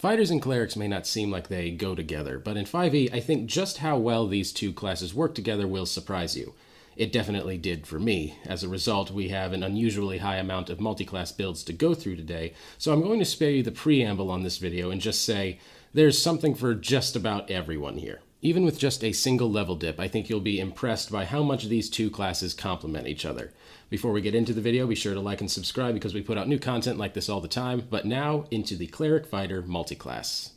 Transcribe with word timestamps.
Fighters 0.00 0.30
and 0.30 0.40
clerics 0.40 0.76
may 0.76 0.88
not 0.88 1.06
seem 1.06 1.30
like 1.30 1.48
they 1.48 1.70
go 1.70 1.94
together, 1.94 2.38
but 2.38 2.56
in 2.56 2.64
5e, 2.64 3.12
I 3.12 3.20
think 3.20 3.44
just 3.44 3.76
how 3.76 3.98
well 3.98 4.26
these 4.26 4.50
two 4.50 4.72
classes 4.72 5.12
work 5.12 5.34
together 5.34 5.68
will 5.68 5.84
surprise 5.84 6.34
you. 6.34 6.54
It 6.96 7.12
definitely 7.12 7.58
did 7.58 7.86
for 7.86 7.98
me. 7.98 8.38
As 8.46 8.64
a 8.64 8.68
result, 8.70 9.10
we 9.10 9.28
have 9.28 9.52
an 9.52 9.62
unusually 9.62 10.16
high 10.16 10.36
amount 10.36 10.70
of 10.70 10.78
multiclass 10.78 11.36
builds 11.36 11.62
to 11.64 11.74
go 11.74 11.92
through 11.92 12.16
today, 12.16 12.54
so 12.78 12.94
I'm 12.94 13.02
going 13.02 13.18
to 13.18 13.26
spare 13.26 13.50
you 13.50 13.62
the 13.62 13.72
preamble 13.72 14.30
on 14.30 14.42
this 14.42 14.56
video 14.56 14.90
and 14.90 15.02
just 15.02 15.22
say 15.22 15.58
there's 15.92 16.16
something 16.16 16.54
for 16.54 16.74
just 16.74 17.14
about 17.14 17.50
everyone 17.50 17.98
here. 17.98 18.20
Even 18.40 18.64
with 18.64 18.78
just 18.78 19.04
a 19.04 19.12
single 19.12 19.50
level 19.50 19.76
dip, 19.76 20.00
I 20.00 20.08
think 20.08 20.30
you'll 20.30 20.40
be 20.40 20.60
impressed 20.60 21.12
by 21.12 21.26
how 21.26 21.42
much 21.42 21.66
these 21.66 21.90
two 21.90 22.08
classes 22.08 22.54
complement 22.54 23.06
each 23.06 23.26
other. 23.26 23.52
Before 23.90 24.12
we 24.12 24.20
get 24.20 24.36
into 24.36 24.52
the 24.52 24.60
video, 24.60 24.86
be 24.86 24.94
sure 24.94 25.14
to 25.14 25.20
like 25.20 25.40
and 25.40 25.50
subscribe 25.50 25.94
because 25.94 26.14
we 26.14 26.22
put 26.22 26.38
out 26.38 26.46
new 26.46 26.60
content 26.60 26.96
like 26.96 27.14
this 27.14 27.28
all 27.28 27.40
the 27.40 27.48
time. 27.48 27.88
But 27.90 28.04
now, 28.04 28.44
into 28.48 28.76
the 28.76 28.86
Cleric 28.86 29.26
Fighter 29.26 29.64
multiclass. 29.64 30.50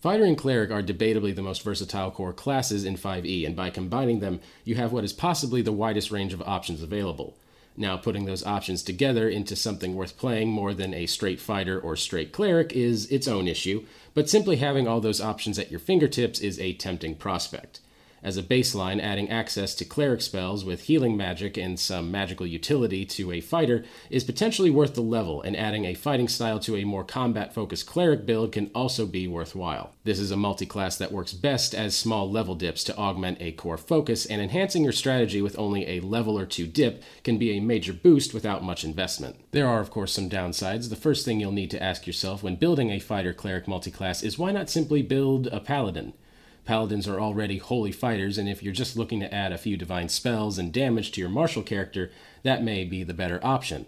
Fighter 0.00 0.22
and 0.22 0.38
Cleric 0.38 0.70
are 0.70 0.84
debatably 0.84 1.34
the 1.34 1.42
most 1.42 1.62
versatile 1.62 2.12
core 2.12 2.32
classes 2.32 2.84
in 2.84 2.96
5e, 2.96 3.44
and 3.44 3.56
by 3.56 3.70
combining 3.70 4.20
them, 4.20 4.38
you 4.62 4.76
have 4.76 4.92
what 4.92 5.02
is 5.02 5.12
possibly 5.12 5.62
the 5.62 5.72
widest 5.72 6.12
range 6.12 6.32
of 6.32 6.40
options 6.42 6.80
available. 6.80 7.36
Now, 7.76 7.96
putting 7.96 8.24
those 8.24 8.44
options 8.44 8.82
together 8.82 9.28
into 9.28 9.54
something 9.54 9.94
worth 9.94 10.16
playing 10.16 10.48
more 10.48 10.72
than 10.72 10.94
a 10.94 11.06
straight 11.06 11.40
fighter 11.40 11.78
or 11.78 11.94
straight 11.94 12.32
cleric 12.32 12.72
is 12.72 13.06
its 13.10 13.28
own 13.28 13.46
issue, 13.46 13.84
but 14.14 14.30
simply 14.30 14.56
having 14.56 14.88
all 14.88 15.00
those 15.00 15.20
options 15.20 15.58
at 15.58 15.70
your 15.70 15.80
fingertips 15.80 16.40
is 16.40 16.58
a 16.58 16.72
tempting 16.72 17.16
prospect. 17.16 17.80
As 18.22 18.36
a 18.36 18.42
baseline, 18.42 19.00
adding 19.00 19.28
access 19.28 19.74
to 19.76 19.84
cleric 19.84 20.20
spells 20.20 20.64
with 20.64 20.82
healing 20.82 21.16
magic 21.16 21.56
and 21.56 21.78
some 21.78 22.10
magical 22.10 22.46
utility 22.46 23.04
to 23.04 23.30
a 23.30 23.40
fighter 23.40 23.84
is 24.10 24.24
potentially 24.24 24.70
worth 24.70 24.94
the 24.94 25.02
level, 25.02 25.42
and 25.42 25.56
adding 25.56 25.84
a 25.84 25.94
fighting 25.94 26.26
style 26.26 26.58
to 26.60 26.76
a 26.76 26.84
more 26.84 27.04
combat 27.04 27.54
focused 27.54 27.86
cleric 27.86 28.26
build 28.26 28.52
can 28.52 28.70
also 28.74 29.06
be 29.06 29.28
worthwhile. 29.28 29.92
This 30.04 30.18
is 30.18 30.30
a 30.30 30.36
multi-class 30.36 30.96
that 30.96 31.12
works 31.12 31.34
best 31.34 31.74
as 31.74 31.94
small 31.94 32.30
level 32.30 32.54
dips 32.54 32.82
to 32.84 32.96
augment 32.96 33.38
a 33.40 33.52
core 33.52 33.76
focus, 33.76 34.26
and 34.26 34.40
enhancing 34.40 34.82
your 34.82 34.92
strategy 34.92 35.42
with 35.42 35.58
only 35.58 35.86
a 35.86 36.00
level 36.00 36.38
or 36.38 36.46
two 36.46 36.66
dip 36.66 37.02
can 37.22 37.38
be 37.38 37.52
a 37.52 37.60
major 37.60 37.92
boost 37.92 38.32
without 38.32 38.64
much 38.64 38.82
investment. 38.82 39.36
There 39.52 39.68
are, 39.68 39.80
of 39.80 39.90
course, 39.90 40.12
some 40.12 40.30
downsides. 40.30 40.88
The 40.88 40.96
first 40.96 41.24
thing 41.24 41.38
you'll 41.38 41.52
need 41.52 41.70
to 41.70 41.82
ask 41.82 42.06
yourself 42.06 42.42
when 42.42 42.56
building 42.56 42.90
a 42.90 42.98
fighter 42.98 43.32
cleric 43.32 43.68
multi-class 43.68 44.22
is 44.22 44.38
why 44.38 44.52
not 44.52 44.70
simply 44.70 45.02
build 45.02 45.46
a 45.48 45.60
paladin? 45.60 46.14
Paladins 46.66 47.06
are 47.06 47.20
already 47.20 47.58
holy 47.58 47.92
fighters, 47.92 48.36
and 48.36 48.48
if 48.48 48.62
you're 48.62 48.72
just 48.72 48.96
looking 48.96 49.20
to 49.20 49.32
add 49.32 49.52
a 49.52 49.58
few 49.58 49.76
divine 49.76 50.08
spells 50.08 50.58
and 50.58 50.72
damage 50.72 51.12
to 51.12 51.20
your 51.20 51.30
martial 51.30 51.62
character, 51.62 52.10
that 52.42 52.62
may 52.62 52.84
be 52.84 53.04
the 53.04 53.14
better 53.14 53.40
option. 53.42 53.86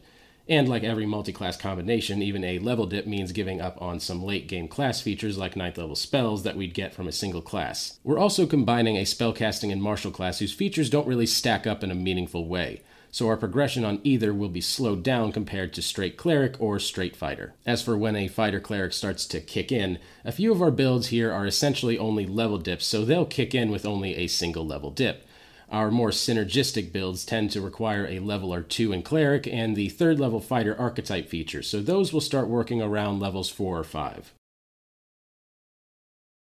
And 0.48 0.68
like 0.68 0.84
every 0.84 1.04
multi-class 1.04 1.58
combination, 1.58 2.22
even 2.22 2.42
a 2.42 2.58
level 2.60 2.86
dip 2.86 3.06
means 3.06 3.32
giving 3.32 3.60
up 3.60 3.82
on 3.82 4.00
some 4.00 4.22
late 4.22 4.48
game 4.48 4.68
class 4.68 5.00
features 5.02 5.36
like 5.36 5.54
9th 5.54 5.76
level 5.76 5.96
spells 5.96 6.44
that 6.44 6.56
we'd 6.56 6.72
get 6.72 6.94
from 6.94 7.06
a 7.06 7.12
single 7.12 7.42
class. 7.42 7.98
We're 8.02 8.18
also 8.18 8.46
combining 8.46 8.96
a 8.96 9.02
spellcasting 9.02 9.70
and 9.70 9.82
martial 9.82 10.10
class 10.10 10.38
whose 10.38 10.54
features 10.54 10.88
don't 10.88 11.06
really 11.06 11.26
stack 11.26 11.66
up 11.66 11.84
in 11.84 11.90
a 11.90 11.94
meaningful 11.94 12.46
way 12.46 12.80
so 13.10 13.28
our 13.28 13.36
progression 13.36 13.84
on 13.84 14.00
either 14.04 14.32
will 14.32 14.48
be 14.48 14.60
slowed 14.60 15.02
down 15.02 15.32
compared 15.32 15.72
to 15.74 15.82
straight 15.82 16.16
cleric 16.16 16.54
or 16.60 16.78
straight 16.78 17.16
fighter. 17.16 17.54
As 17.66 17.82
for 17.82 17.96
when 17.96 18.16
a 18.16 18.28
fighter 18.28 18.60
cleric 18.60 18.92
starts 18.92 19.26
to 19.26 19.40
kick 19.40 19.72
in, 19.72 19.98
a 20.24 20.32
few 20.32 20.52
of 20.52 20.62
our 20.62 20.70
builds 20.70 21.08
here 21.08 21.32
are 21.32 21.46
essentially 21.46 21.98
only 21.98 22.26
level 22.26 22.58
dips, 22.58 22.86
so 22.86 23.04
they'll 23.04 23.26
kick 23.26 23.54
in 23.54 23.70
with 23.70 23.86
only 23.86 24.16
a 24.16 24.26
single 24.26 24.66
level 24.66 24.90
dip. 24.90 25.26
Our 25.70 25.90
more 25.90 26.10
synergistic 26.10 26.92
builds 26.92 27.26
tend 27.26 27.50
to 27.50 27.60
require 27.60 28.06
a 28.06 28.20
level 28.20 28.54
or 28.54 28.62
two 28.62 28.92
in 28.92 29.02
cleric 29.02 29.46
and 29.46 29.76
the 29.76 29.90
third 29.90 30.18
level 30.18 30.40
fighter 30.40 30.78
archetype 30.78 31.28
feature, 31.28 31.62
so 31.62 31.82
those 31.82 32.12
will 32.12 32.22
start 32.22 32.48
working 32.48 32.80
around 32.80 33.20
levels 33.20 33.50
4 33.50 33.78
or 33.78 33.84
5. 33.84 34.32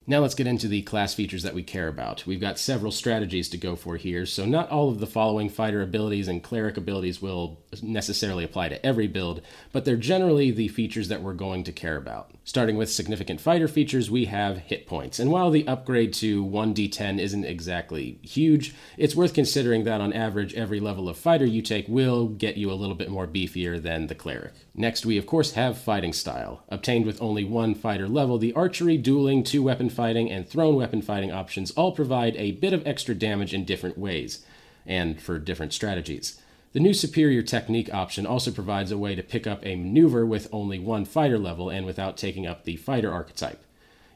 Now 0.07 0.19
let's 0.19 0.35
get 0.35 0.45
into 0.45 0.67
the 0.67 0.83
class 0.83 1.15
features 1.15 1.41
that 1.41 1.55
we 1.55 1.63
care 1.63 1.87
about. 1.87 2.27
We've 2.27 2.39
got 2.39 2.59
several 2.59 2.91
strategies 2.91 3.49
to 3.49 3.57
go 3.57 3.75
for 3.75 3.97
here, 3.97 4.27
so 4.27 4.45
not 4.45 4.69
all 4.69 4.89
of 4.89 4.99
the 4.99 5.07
following 5.07 5.49
fighter 5.49 5.81
abilities 5.81 6.27
and 6.27 6.43
cleric 6.43 6.77
abilities 6.77 7.23
will 7.23 7.59
necessarily 7.81 8.43
apply 8.43 8.69
to 8.69 8.85
every 8.85 9.07
build, 9.07 9.41
but 9.71 9.83
they're 9.83 9.97
generally 9.97 10.51
the 10.51 10.67
features 10.67 11.07
that 11.07 11.23
we're 11.23 11.33
going 11.33 11.63
to 11.63 11.71
care 11.71 11.97
about. 11.97 12.29
Starting 12.43 12.77
with 12.77 12.91
significant 12.91 13.41
fighter 13.41 13.67
features, 13.67 14.11
we 14.11 14.25
have 14.25 14.59
hit 14.59 14.85
points, 14.85 15.17
and 15.17 15.31
while 15.31 15.49
the 15.49 15.67
upgrade 15.67 16.13
to 16.13 16.45
1d10 16.45 17.19
isn't 17.19 17.45
exactly 17.45 18.19
huge, 18.21 18.75
it's 18.99 19.15
worth 19.15 19.33
considering 19.33 19.85
that 19.85 20.01
on 20.01 20.13
average 20.13 20.53
every 20.53 20.79
level 20.79 21.09
of 21.09 21.17
fighter 21.17 21.45
you 21.45 21.63
take 21.63 21.87
will 21.87 22.27
get 22.27 22.57
you 22.57 22.71
a 22.71 22.73
little 22.73 22.93
bit 22.93 23.09
more 23.09 23.25
beefier 23.25 23.81
than 23.81 24.05
the 24.05 24.13
cleric. 24.13 24.53
Next, 24.75 25.03
we 25.03 25.17
of 25.17 25.25
course 25.25 25.53
have 25.53 25.79
fighting 25.79 26.13
style. 26.13 26.63
Obtained 26.69 27.07
with 27.07 27.19
only 27.21 27.43
one 27.43 27.73
fighter 27.73 28.07
level, 28.07 28.37
the 28.37 28.53
archery, 28.53 28.97
dueling, 28.97 29.43
two 29.43 29.63
weapon 29.63 29.89
fighting, 29.95 30.29
and 30.29 30.47
thrown 30.47 30.75
weapon 30.75 31.01
fighting 31.01 31.31
options 31.31 31.71
all 31.71 31.91
provide 31.91 32.35
a 32.35 32.51
bit 32.51 32.73
of 32.73 32.85
extra 32.85 33.15
damage 33.15 33.53
in 33.53 33.65
different 33.65 33.97
ways, 33.97 34.45
and 34.85 35.21
for 35.21 35.39
different 35.39 35.73
strategies. 35.73 36.39
The 36.73 36.81
new 36.81 36.93
superior 36.93 37.41
technique 37.41 37.93
option 37.93 38.25
also 38.25 38.51
provides 38.51 38.91
a 38.91 38.97
way 38.97 39.15
to 39.15 39.23
pick 39.23 39.47
up 39.47 39.65
a 39.65 39.77
maneuver 39.77 40.25
with 40.25 40.49
only 40.51 40.77
one 40.77 41.05
fighter 41.05 41.39
level 41.39 41.69
and 41.69 41.85
without 41.85 42.17
taking 42.17 42.45
up 42.45 42.65
the 42.65 42.75
fighter 42.75 43.11
archetype. 43.11 43.63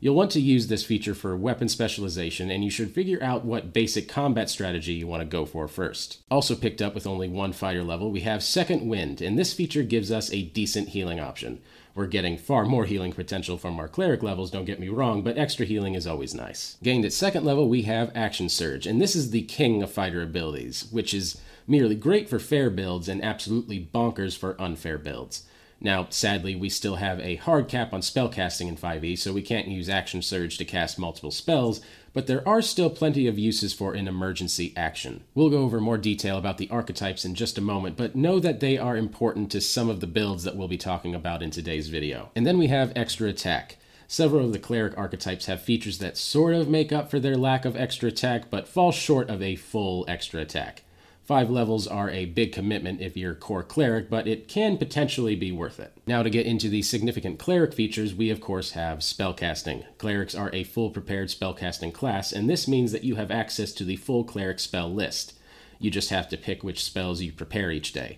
You'll 0.02 0.16
want 0.16 0.32
to 0.32 0.42
use 0.42 0.68
this 0.68 0.86
feature 0.86 1.14
for 1.14 1.36
weapon 1.36 1.68
specialization, 1.68 2.50
and 2.50 2.64
you 2.64 2.70
should 2.70 2.92
figure 2.92 3.22
out 3.22 3.44
what 3.44 3.74
basic 3.74 4.08
combat 4.08 4.50
strategy 4.50 4.94
you 4.94 5.08
want 5.08 5.22
to 5.22 5.26
go 5.26 5.46
for 5.46 5.68
first. 5.68 6.20
Also 6.32 6.56
picked 6.56 6.82
up 6.82 6.96
with 6.96 7.06
only 7.06 7.28
one 7.28 7.52
fighter 7.52 7.84
level, 7.84 8.10
we 8.10 8.22
have 8.22 8.42
Second 8.42 8.88
Wind, 8.88 9.22
and 9.22 9.38
this 9.38 9.54
feature 9.54 9.84
gives 9.84 10.10
us 10.10 10.32
a 10.32 10.44
decent 10.44 10.90
healing 10.90 11.20
option. 11.20 11.62
We're 12.00 12.08
getting 12.08 12.38
far 12.38 12.64
more 12.64 12.86
healing 12.86 13.12
potential 13.12 13.58
from 13.58 13.78
our 13.78 13.90
cleric 13.90 14.24
levels, 14.24 14.52
don't 14.52 14.64
get 14.64 14.80
me 14.80 14.88
wrong, 14.88 15.22
but 15.22 15.38
extra 15.38 15.66
healing 15.66 15.96
is 15.96 16.08
always 16.08 16.34
nice. 16.34 16.78
Gained 16.82 17.04
at 17.04 17.12
second 17.12 17.44
level, 17.44 17.68
we 17.68 17.82
have 17.82 18.10
Action 18.16 18.48
Surge, 18.48 18.88
and 18.88 19.02
this 19.02 19.18
is 19.18 19.32
the 19.32 19.42
king 19.42 19.84
of 19.84 19.92
fighter 19.92 20.22
abilities, 20.22 20.88
which 20.92 21.14
is 21.14 21.42
merely 21.68 21.96
great 21.96 22.30
for 22.30 22.40
fair 22.40 22.70
builds 22.70 23.10
and 23.10 23.22
absolutely 23.22 23.90
bonkers 23.94 24.38
for 24.38 24.56
unfair 24.62 24.98
builds. 24.98 25.44
Now, 25.82 26.08
sadly, 26.10 26.56
we 26.56 26.70
still 26.70 26.96
have 26.96 27.20
a 27.22 27.38
hard 27.38 27.70
cap 27.70 27.94
on 27.94 28.02
spellcasting 28.02 28.68
in 28.68 28.76
5e, 28.76 29.18
so 29.18 29.32
we 29.32 29.42
can't 29.42 29.70
use 29.70 29.88
Action 29.88 30.22
Surge 30.22 30.58
to 30.58 30.66
cast 30.66 31.00
multiple 31.00 31.32
spells, 31.32 31.80
but 32.14 32.28
there 32.28 32.46
are 32.48 32.62
still 32.62 32.90
plenty 32.90 33.28
of 33.28 33.40
uses 33.40 33.74
for 33.74 33.94
an 33.94 34.08
emergency 34.08 34.74
action. 34.76 35.24
We'll 35.34 35.50
go 35.50 35.60
over 35.60 35.80
more 35.80 35.98
detail 35.98 36.38
about 36.38 36.58
the 36.58 36.70
archetypes 36.70 37.24
in 37.24 37.34
just 37.34 37.58
a 37.58 37.62
moment, 37.62 37.96
but 37.96 38.16
know 38.16 38.40
that 38.42 38.60
they 38.60 38.78
are 38.78 38.98
important 38.98 39.52
to 39.52 39.62
some 39.62 39.90
of 39.90 40.02
the 40.02 40.08
builds 40.08 40.44
that 40.44 40.58
we'll 40.58 40.68
be 40.68 40.78
talking 40.78 41.16
about 41.16 41.42
in 41.42 41.52
today's 41.52 41.88
video. 41.88 42.32
And 42.36 42.46
then 42.46 42.58
we 42.58 42.68
have 42.68 42.92
extra 42.96 43.30
attack. 43.30 43.78
Several 44.08 44.46
of 44.46 44.54
the 44.54 44.60
cleric 44.60 44.98
archetypes 44.98 45.46
have 45.46 45.62
features 45.62 46.00
that 46.00 46.18
sort 46.18 46.56
of 46.56 46.68
make 46.68 46.92
up 46.92 47.10
for 47.10 47.20
their 47.20 47.38
lack 47.38 47.64
of 47.64 47.78
extra 47.78 48.10
attack, 48.10 48.50
but 48.50 48.68
fall 48.68 48.92
short 48.92 49.30
of 49.30 49.42
a 49.42 49.56
full 49.56 50.04
extra 50.10 50.42
attack. 50.42 50.82
Five 51.30 51.52
levels 51.52 51.86
are 51.86 52.10
a 52.10 52.26
big 52.26 52.52
commitment 52.52 53.02
if 53.02 53.16
you're 53.16 53.36
core 53.36 53.62
cleric, 53.62 54.10
but 54.10 54.26
it 54.26 54.48
can 54.48 54.80
potentially 54.80 55.36
be 55.36 55.52
worth 55.52 55.80
it. 55.80 55.94
Now 56.08 56.24
to 56.24 56.30
get 56.32 56.48
into 56.48 56.70
the 56.70 56.82
significant 56.82 57.38
cleric 57.38 57.72
features, 57.72 58.16
we 58.16 58.32
of 58.32 58.42
course 58.42 58.72
have 58.72 59.02
spellcasting. 59.02 59.86
Clerics 60.00 60.34
are 60.34 60.50
a 60.52 60.64
full 60.64 60.90
prepared 60.90 61.28
spellcasting 61.28 61.94
class, 61.94 62.32
and 62.32 62.50
this 62.50 62.68
means 62.68 62.92
that 62.94 63.04
you 63.04 63.14
have 63.14 63.30
access 63.30 63.72
to 63.74 63.84
the 63.84 63.98
full 63.98 64.24
cleric 64.24 64.60
spell 64.60 64.92
list. 64.92 65.38
You 65.78 65.92
just 65.92 66.10
have 66.10 66.28
to 66.30 66.36
pick 66.36 66.64
which 66.64 66.84
spells 66.84 67.22
you 67.22 67.32
prepare 67.32 67.70
each 67.70 67.94
day. 67.94 68.18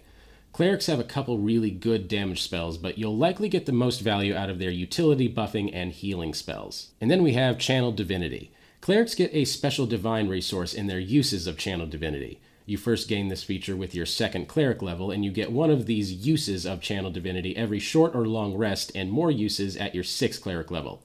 Clerics 0.53 0.85
have 0.85 1.01
a 1.01 1.03
couple 1.03 1.37
really 1.37 1.69
good 1.69 2.07
damage 2.07 2.41
spells, 2.41 2.77
but 2.77 2.97
you'll 2.97 3.17
likely 3.17 3.49
get 3.49 3.65
the 3.65 3.73
most 3.73 3.99
value 3.99 4.33
out 4.33 4.49
of 4.49 4.57
their 4.57 4.71
utility 4.71 5.27
buffing 5.27 5.69
and 5.73 5.91
healing 5.91 6.33
spells. 6.33 6.91
And 7.01 7.11
then 7.11 7.23
we 7.23 7.33
have 7.33 7.59
Channel 7.59 7.91
Divinity. 7.91 8.51
Clerics 8.79 9.15
get 9.15 9.33
a 9.33 9.43
special 9.43 9.85
divine 9.85 10.29
resource 10.29 10.73
in 10.73 10.87
their 10.87 10.97
uses 10.97 11.45
of 11.45 11.57
Channel 11.57 11.87
Divinity. 11.87 12.39
You 12.71 12.77
first 12.77 13.09
gain 13.09 13.27
this 13.27 13.43
feature 13.43 13.75
with 13.75 13.93
your 13.93 14.05
second 14.05 14.47
cleric 14.47 14.81
level, 14.81 15.11
and 15.11 15.25
you 15.25 15.31
get 15.31 15.51
one 15.51 15.69
of 15.69 15.87
these 15.87 16.25
uses 16.25 16.65
of 16.65 16.79
Channel 16.79 17.11
Divinity 17.11 17.53
every 17.57 17.79
short 17.79 18.15
or 18.15 18.25
long 18.25 18.55
rest, 18.55 18.93
and 18.95 19.11
more 19.11 19.29
uses 19.29 19.75
at 19.75 19.93
your 19.93 20.05
sixth 20.05 20.41
cleric 20.41 20.71
level. 20.71 21.03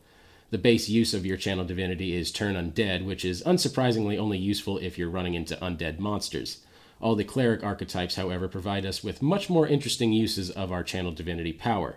The 0.50 0.58
base 0.58 0.88
use 0.88 1.12
of 1.12 1.26
your 1.26 1.36
Channel 1.36 1.64
Divinity 1.64 2.14
is 2.14 2.30
Turn 2.30 2.54
Undead, 2.54 3.04
which 3.04 3.24
is 3.24 3.42
unsurprisingly 3.42 4.16
only 4.16 4.38
useful 4.38 4.78
if 4.78 4.96
you're 4.96 5.10
running 5.10 5.34
into 5.34 5.56
undead 5.56 5.98
monsters. 5.98 6.60
All 7.00 7.16
the 7.16 7.24
cleric 7.24 7.64
archetypes, 7.64 8.14
however, 8.14 8.46
provide 8.46 8.86
us 8.86 9.02
with 9.02 9.20
much 9.20 9.50
more 9.50 9.66
interesting 9.66 10.12
uses 10.12 10.52
of 10.52 10.70
our 10.70 10.84
Channel 10.84 11.10
Divinity 11.10 11.52
power. 11.52 11.96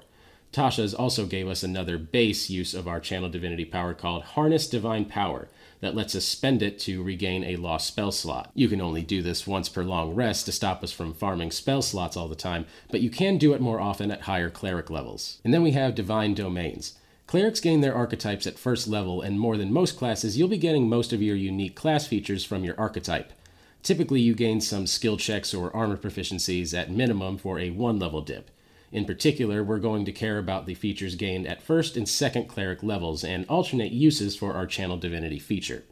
Tasha's 0.51 0.95
also 0.95 1.27
gave 1.27 1.47
us 1.47 1.61
another 1.61 1.99
base 1.99 2.49
use 2.49 2.73
of 2.73 2.87
our 2.87 2.99
Channel 2.99 3.29
Divinity 3.29 3.65
power 3.65 3.93
called 3.93 4.23
Harness 4.23 4.67
Divine 4.67 5.05
Power, 5.05 5.47
that 5.81 5.95
lets 5.95 6.15
us 6.15 6.25
spend 6.25 6.61
it 6.61 6.79
to 6.79 7.03
regain 7.03 7.43
a 7.43 7.55
lost 7.55 7.87
spell 7.87 8.11
slot. 8.11 8.51
You 8.53 8.67
can 8.67 8.81
only 8.81 9.01
do 9.01 9.21
this 9.21 9.47
once 9.47 9.69
per 9.69 9.83
long 9.83 10.13
rest 10.13 10.45
to 10.45 10.51
stop 10.51 10.83
us 10.83 10.91
from 10.91 11.13
farming 11.13 11.51
spell 11.51 11.81
slots 11.81 12.17
all 12.17 12.27
the 12.27 12.35
time, 12.35 12.65
but 12.91 13.01
you 13.01 13.09
can 13.09 13.37
do 13.37 13.53
it 13.53 13.61
more 13.61 13.79
often 13.79 14.11
at 14.11 14.21
higher 14.21 14.49
cleric 14.49 14.89
levels. 14.89 15.39
And 15.43 15.53
then 15.53 15.63
we 15.63 15.71
have 15.71 15.95
Divine 15.95 16.33
Domains. 16.33 16.95
Clerics 17.27 17.59
gain 17.59 17.81
their 17.81 17.93
archetypes 17.93 18.47
at 18.47 18.57
first 18.57 18.87
level, 18.87 19.21
and 19.21 19.39
more 19.39 19.55
than 19.55 19.71
most 19.71 19.97
classes, 19.97 20.37
you'll 20.37 20.47
be 20.47 20.57
getting 20.57 20.89
most 20.89 21.13
of 21.13 21.21
your 21.21 21.35
unique 21.35 21.75
class 21.75 22.07
features 22.07 22.43
from 22.43 22.63
your 22.63 22.73
archetype. 22.79 23.31
Typically, 23.83 24.19
you 24.19 24.33
gain 24.33 24.59
some 24.59 24.87
skill 24.87 25.15
checks 25.15 25.53
or 25.53 25.75
armor 25.75 25.95
proficiencies 25.95 26.77
at 26.77 26.91
minimum 26.91 27.37
for 27.37 27.59
a 27.59 27.69
one 27.69 27.99
level 27.99 28.21
dip. 28.21 28.49
In 28.91 29.05
particular, 29.05 29.63
we're 29.63 29.79
going 29.79 30.05
to 30.05 30.11
care 30.11 30.39
about 30.39 30.65
the 30.65 30.73
features 30.73 31.15
gained 31.15 31.47
at 31.47 31.61
first 31.61 31.95
and 31.95 32.09
second 32.09 32.47
cleric 32.47 32.81
levels 32.81 33.23
and 33.23 33.45
alternate 33.47 33.91
uses 33.91 34.35
for 34.35 34.53
our 34.53 34.65
channel 34.65 34.97
divinity 34.97 35.39
feature. 35.39 35.83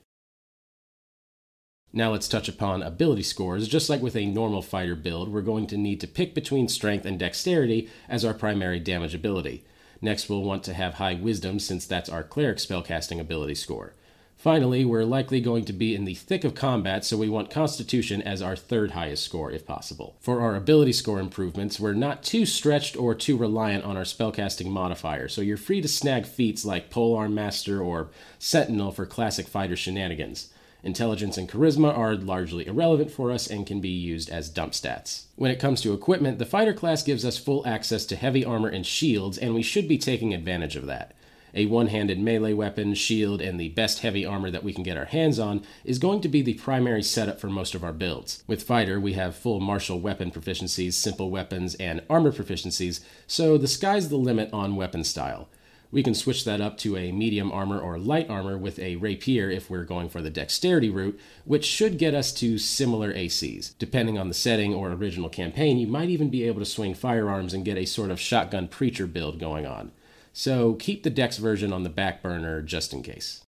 Now 1.94 2.12
let's 2.12 2.28
touch 2.28 2.50
upon 2.50 2.84
ability 2.84 3.24
scores. 3.24 3.68
Just 3.68 3.90
like 3.90 4.02
with 4.02 4.16
a 4.16 4.26
normal 4.26 4.62
fighter 4.62 4.96
build, 4.96 5.30
we're 5.30 5.42
going 5.42 5.68
to 5.68 5.78
need 5.78 6.02
to 6.02 6.08
pick 6.08 6.36
between 6.36 6.68
strength 6.68 7.06
and 7.06 7.18
dexterity 7.18 7.90
as 8.10 8.26
our 8.26 8.34
primary 8.34 8.80
damage 8.80 9.16
ability. 9.16 9.64
Next, 10.02 10.30
we'll 10.30 10.44
want 10.44 10.64
to 10.66 10.74
have 10.74 10.96
high 10.96 11.16
wisdom 11.16 11.60
since 11.60 11.86
that's 11.86 12.10
our 12.10 12.24
cleric 12.24 12.58
spellcasting 12.58 13.20
ability 13.20 13.56
score. 13.56 13.96
Finally, 14.38 14.86
we're 14.86 15.04
likely 15.04 15.42
going 15.42 15.66
to 15.66 15.74
be 15.74 15.96
in 15.96 16.06
the 16.06 16.14
thick 16.14 16.44
of 16.44 16.54
combat, 16.54 17.04
so 17.04 17.18
we 17.18 17.28
want 17.28 17.50
Constitution 17.50 18.22
as 18.22 18.40
our 18.40 18.56
third 18.56 18.92
highest 18.92 19.24
score 19.24 19.52
if 19.52 19.66
possible. 19.66 20.16
For 20.20 20.42
our 20.42 20.56
ability 20.56 20.94
score 20.94 21.20
improvements, 21.20 21.80
we're 21.80 21.94
not 21.94 22.22
too 22.22 22.46
stretched 22.46 22.96
or 22.96 23.16
too 23.16 23.36
reliant 23.36 23.84
on 23.84 23.98
our 23.98 24.04
spellcasting 24.04 24.68
modifier, 24.68 25.28
so 25.28 25.42
you're 25.42 25.58
free 25.58 25.82
to 25.82 25.88
snag 25.88 26.28
feats 26.28 26.64
like 26.64 26.92
Polearm 26.92 27.34
Master 27.34 27.82
or 27.82 28.10
Sentinel 28.38 28.92
for 28.92 29.08
classic 29.08 29.48
fighter 29.48 29.76
shenanigans. 29.76 30.54
Intelligence 30.84 31.40
and 31.40 31.50
charisma 31.50 31.98
are 31.98 32.16
largely 32.16 32.68
irrelevant 32.68 33.10
for 33.10 33.32
us 33.32 33.48
and 33.48 33.66
can 33.66 33.82
be 33.82 33.90
used 33.90 34.30
as 34.30 34.50
dump 34.50 34.74
stats. 34.74 35.24
When 35.36 35.50
it 35.50 35.60
comes 35.60 35.82
to 35.82 35.94
equipment, 35.94 36.38
the 36.38 36.46
fighter 36.46 36.74
class 36.74 37.02
gives 37.02 37.26
us 37.26 37.40
full 37.40 37.66
access 37.66 38.06
to 38.06 38.16
heavy 38.16 38.46
armor 38.46 38.70
and 38.70 38.86
shields, 38.86 39.40
and 39.40 39.56
we 39.56 39.64
should 39.64 39.88
be 39.88 39.98
taking 39.98 40.36
advantage 40.36 40.76
of 40.76 40.86
that. 40.86 41.16
A 41.58 41.66
one 41.66 41.88
handed 41.88 42.20
melee 42.20 42.54
weapon, 42.54 42.94
shield, 42.94 43.42
and 43.42 43.60
the 43.60 43.70
best 43.70 44.02
heavy 44.02 44.24
armor 44.24 44.52
that 44.52 44.64
we 44.64 44.74
can 44.74 44.84
get 44.84 44.96
our 44.96 45.06
hands 45.06 45.40
on 45.40 45.64
is 45.84 45.98
going 45.98 46.22
to 46.22 46.30
be 46.30 46.44
the 46.44 46.54
primary 46.54 47.02
setup 47.02 47.40
for 47.40 47.50
most 47.50 47.74
of 47.74 47.84
our 47.84 47.94
builds. 47.94 48.44
With 48.46 48.62
Fighter, 48.62 49.00
we 49.00 49.14
have 49.14 49.36
full 49.36 49.60
martial 49.60 50.00
weapon 50.00 50.30
proficiencies, 50.30 50.94
simple 50.94 51.32
weapons, 51.32 51.74
and 51.76 52.04
armor 52.12 52.32
proficiencies, 52.32 53.00
so 53.26 53.58
the 53.58 53.68
sky's 53.68 54.10
the 54.10 54.18
limit 54.18 54.54
on 54.54 54.76
weapon 54.76 55.04
style. 55.04 55.50
We 55.90 56.04
can 56.04 56.14
switch 56.14 56.46
that 56.46 56.62
up 56.62 56.78
to 56.80 56.96
a 56.96 57.12
medium 57.12 57.52
armor 57.52 57.80
or 57.80 57.98
light 57.98 58.30
armor 58.30 58.56
with 58.56 58.78
a 58.78 58.98
rapier 58.98 59.50
if 59.50 59.68
we're 59.68 59.84
going 59.84 60.10
for 60.10 60.22
the 60.22 60.30
dexterity 60.30 60.92
route, 60.92 61.20
which 61.44 61.66
should 61.66 61.98
get 61.98 62.14
us 62.14 62.32
to 62.34 62.60
similar 62.60 63.12
ACs. 63.12 63.74
Depending 63.80 64.20
on 64.20 64.28
the 64.28 64.36
setting 64.36 64.76
or 64.76 64.92
original 64.92 65.30
campaign, 65.30 65.80
you 65.80 65.88
might 65.88 66.10
even 66.10 66.30
be 66.30 66.44
able 66.44 66.60
to 66.60 66.66
swing 66.66 66.94
firearms 66.94 67.56
and 67.56 67.66
get 67.66 67.78
a 67.78 67.86
sort 67.86 68.12
of 68.12 68.20
shotgun 68.20 68.68
preacher 68.68 69.08
build 69.08 69.40
going 69.40 69.66
on. 69.66 69.92
So 70.38 70.76
keep 70.76 71.02
the 71.02 71.10
dex 71.10 71.38
version 71.38 71.74
on 71.74 71.82
the 71.82 71.90
back 71.90 72.22
burner 72.22 72.62
just 72.62 72.94
in 72.94 73.02
case. 73.02 73.44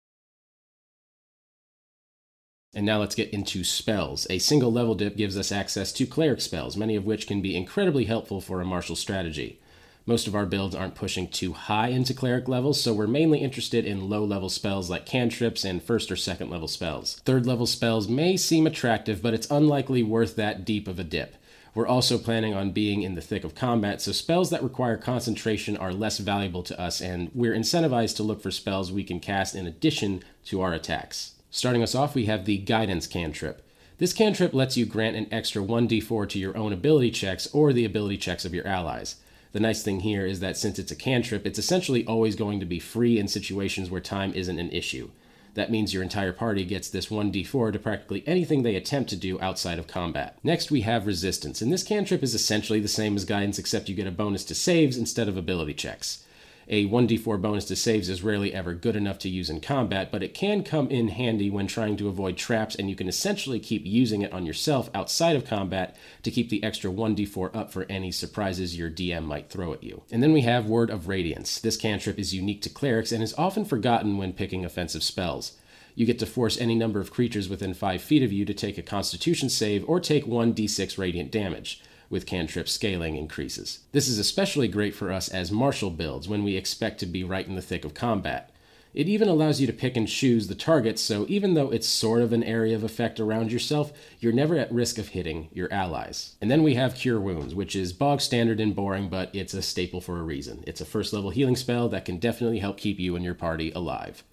And 2.77 2.87
now 2.87 3.01
let's 3.01 3.17
get 3.17 3.31
into 3.31 3.65
spells. 3.65 4.25
A 4.31 4.39
single 4.39 4.71
level 4.71 4.95
dip 4.95 5.17
gives 5.17 5.37
us 5.37 5.51
access 5.51 5.91
to 5.95 6.07
cleric 6.07 6.41
spells, 6.41 6.77
many 6.77 6.95
of 6.95 7.05
which 7.05 7.27
can 7.27 7.43
be 7.43 7.57
incredibly 7.57 8.05
helpful 8.05 8.41
for 8.41 8.61
a 8.61 8.65
martial 8.65 8.95
strategy. 8.95 9.61
Most 10.07 10.29
of 10.29 10.37
our 10.37 10.47
builds 10.47 10.77
aren't 10.77 10.95
pushing 10.95 11.27
too 11.27 11.55
high 11.55 11.89
into 11.89 12.15
cleric 12.15 12.47
levels, 12.47 12.81
so 12.81 12.95
we're 12.95 13.09
mainly 13.09 13.41
interested 13.41 13.85
in 13.85 14.09
low 14.09 14.25
level 14.25 14.49
spells 14.49 14.89
like 14.89 15.07
cantrips 15.07 15.65
and 15.65 15.83
first 15.83 16.13
or 16.13 16.17
second 16.17 16.51
level 16.51 16.69
spells. 16.69 17.17
Third 17.25 17.47
level 17.47 17.67
spells 17.67 18.07
may 18.07 18.37
seem 18.37 18.65
attractive, 18.65 19.21
but 19.21 19.35
it's 19.35 19.51
unlikely 19.51 20.05
worth 20.05 20.37
that 20.37 20.65
deep 20.65 20.87
of 20.87 21.01
a 21.01 21.05
dip. 21.05 21.35
We're 21.77 21.87
also 21.87 22.17
planning 22.17 22.55
on 22.55 22.71
being 22.71 23.03
in 23.03 23.17
the 23.17 23.21
thick 23.21 23.45
of 23.45 23.55
combat, 23.55 24.01
so 24.01 24.11
spells 24.11 24.49
that 24.49 24.63
require 24.63 24.97
concentration 24.97 25.77
are 25.77 25.93
less 25.93 26.17
valuable 26.17 26.63
to 26.63 26.81
us, 26.81 27.03
and 27.03 27.31
we're 27.35 27.53
incentivized 27.53 28.17
to 28.17 28.23
look 28.23 28.41
for 28.41 28.51
spells 28.51 28.91
we 28.91 29.05
can 29.05 29.21
cast 29.21 29.55
in 29.55 29.67
addition 29.67 30.23
to 30.47 30.63
our 30.63 30.73
attacks. 30.73 31.33
Starting 31.51 31.83
us 31.83 31.95
off, 31.95 32.15
we 32.15 32.25
have 32.25 32.47
the 32.47 32.57
Guidance 32.57 33.07
Cantrip. 33.07 33.61
This 33.99 34.15
cantrip 34.15 34.55
lets 34.55 34.79
you 34.79 34.87
grant 34.87 35.17
an 35.17 35.27
extra 35.31 35.61
1d4 35.61 36.27
to 36.31 36.39
your 36.39 36.57
own 36.57 36.73
ability 36.73 37.11
checks 37.11 37.47
or 37.53 37.75
the 37.75 37.85
ability 37.85 38.17
checks 38.17 38.47
of 38.47 38.55
your 38.55 38.67
allies. 38.67 39.17
The 39.53 39.61
nice 39.61 39.83
thing 39.83 40.01
here 40.01 40.25
is 40.25 40.41
that 40.41 40.57
since 40.57 40.79
it's 40.79 40.93
a 40.93 40.97
cantrip, 40.97 41.47
it's 41.47 41.59
essentially 41.59 42.07
always 42.07 42.37
going 42.37 42.59
to 42.59 42.65
be 42.65 42.79
free 42.79 43.19
in 43.19 43.29
situations 43.29 43.91
where 43.91 44.01
time 44.01 44.33
isn't 44.33 44.59
an 44.59 44.71
issue. 44.71 45.11
That 45.57 45.71
means 45.71 45.95
your 45.95 46.03
entire 46.03 46.35
party 46.35 46.67
gets 46.67 46.91
this 46.91 47.07
1d4 47.07 47.73
to 47.73 47.79
practically 47.79 48.23
anything 48.27 48.63
they 48.63 48.77
attempt 48.77 49.09
to 49.11 49.17
do 49.17 49.41
outside 49.41 49.79
of 49.79 49.87
combat. 49.87 50.37
Next, 50.45 50.71
we 50.71 50.83
have 50.83 51.07
Resistance, 51.07 51.63
and 51.63 51.73
this 51.73 51.83
cantrip 51.83 52.23
is 52.23 52.35
essentially 52.35 52.79
the 52.79 52.89
same 52.89 53.17
as 53.17 53.25
Guidance 53.25 53.59
except 53.59 53.89
you 53.89 53.95
get 53.95 54.07
a 54.07 54.11
bonus 54.11 54.45
to 54.45 54.55
saves 54.55 54.99
instead 54.99 55.29
of 55.29 55.37
ability 55.39 55.73
checks 55.73 56.26
a 56.69 56.87
1d4 56.87 57.41
bonus 57.41 57.65
to 57.67 57.77
saves 57.77 58.09
is 58.09 58.23
rarely 58.23 58.53
ever 58.53 58.75
good 58.75 58.97
enough 58.97 59.19
to 59.21 59.29
use 59.29 59.49
in 59.49 59.61
combat, 59.61 60.11
but 60.11 60.23
it 60.23 60.35
can 60.35 60.65
come 60.65 60.89
in 60.89 61.09
handy 61.09 61.49
when 61.49 61.67
trying 61.67 61.97
to 61.97 62.09
avoid 62.09 62.37
traps, 62.37 62.75
and 62.75 62.91
you 62.91 62.97
can 62.97 63.09
essentially 63.09 63.61
keep 63.61 63.87
using 63.87 64.23
it 64.23 64.33
on 64.33 64.45
yourself 64.45 64.91
outside 64.93 65.37
of 65.37 65.45
combat 65.45 65.95
to 66.23 66.31
keep 66.31 66.49
the 66.49 66.65
extra 66.65 66.91
1d4 66.91 67.55
up 67.55 67.71
for 67.71 67.87
any 67.89 68.11
surprises 68.11 68.77
your 68.77 68.91
DM 68.91 69.25
might 69.25 69.49
throw 69.49 69.73
at 69.73 69.85
you. 69.85 70.03
And 70.11 70.23
then 70.23 70.33
we 70.33 70.41
have 70.43 70.67
Word 70.67 70.91
of 70.91 71.07
Radiance. 71.07 71.61
This 71.61 71.77
cantrip 71.77 72.19
is 72.19 72.35
unique 72.35 72.63
to 72.63 72.71
clerics 72.71 73.13
and 73.13 73.23
is 73.23 73.35
often 73.39 73.65
forgotten 73.65 74.17
when 74.17 74.33
picking 74.33 74.65
offensive 74.65 75.05
spells. 75.05 75.57
You 75.95 76.05
get 76.05 76.19
to 76.19 76.27
force 76.27 76.59
any 76.59 76.75
number 76.75 77.01
of 77.01 77.13
creatures 77.13 77.49
within 77.49 77.75
5 77.75 78.03
feet 78.03 78.23
of 78.23 78.33
you 78.33 78.45
to 78.45 78.53
take 78.53 78.77
a 78.77 78.83
constitution 78.83 79.49
save 79.49 79.89
or 79.89 80.01
take 80.01 80.27
1d6 80.27 80.99
radiant 80.99 81.31
damage 81.31 81.81
with 82.11 82.27
cantrip 82.27 82.69
scaling 82.69 83.17
increases. 83.17 83.81
This 83.93 84.09
is 84.09 84.19
especially 84.19 84.69
great 84.69 84.95
for 84.95 85.13
us 85.13 85.29
as 85.29 85.51
martial 85.51 85.91
builds 85.91 86.29
when 86.29 86.45
we 86.45 86.57
expect 86.57 87.01
to 87.01 87.07
be 87.07 87.25
right 87.25 87.47
in 87.47 87.55
the 87.55 87.63
thick 87.63 87.85
of 87.85 87.95
combat. 87.95 88.51
It 88.97 89.11
even 89.11 89.29
allows 89.29 89.61
you 89.61 89.67
to 89.67 89.75
pick 89.75 89.95
and 89.95 90.09
choose 90.09 90.49
the 90.49 90.55
targets, 90.55 91.03
so 91.03 91.27
even 91.29 91.53
though 91.53 91.71
it's 91.71 91.87
sort 91.87 92.23
of 92.23 92.33
an 92.33 92.43
area 92.43 92.75
of 92.75 92.83
effect 92.83 93.21
around 93.21 93.53
yourself, 93.53 93.93
you're 94.21 94.33
never 94.33 94.57
at 94.57 94.73
risk 94.73 94.97
of 94.97 95.09
hitting 95.09 95.49
your 95.53 95.71
allies. 95.71 96.37
And 96.41 96.51
then 96.51 96.63
we 96.63 96.77
have 96.77 96.95
Cure 96.95 97.21
Wounds, 97.21 97.55
which 97.55 97.77
is 97.77 97.93
bog 97.93 98.23
standard 98.23 98.59
and 98.59 98.75
boring, 98.75 99.11
but 99.11 99.29
it's 99.35 99.53
a 99.53 99.61
staple 99.61 100.01
for 100.01 100.19
a 100.19 100.23
reason. 100.23 100.65
It's 100.67 100.81
a 100.81 100.87
first 100.87 101.13
level 101.13 101.29
healing 101.29 101.57
spell 101.57 101.91
that 101.91 102.07
can 102.07 102.17
definitely 102.17 102.61
help 102.61 102.79
keep 102.79 102.99
you 102.99 103.17
and 103.17 103.25
your 103.25 103.35
party 103.35 103.71
alive. 103.73 104.25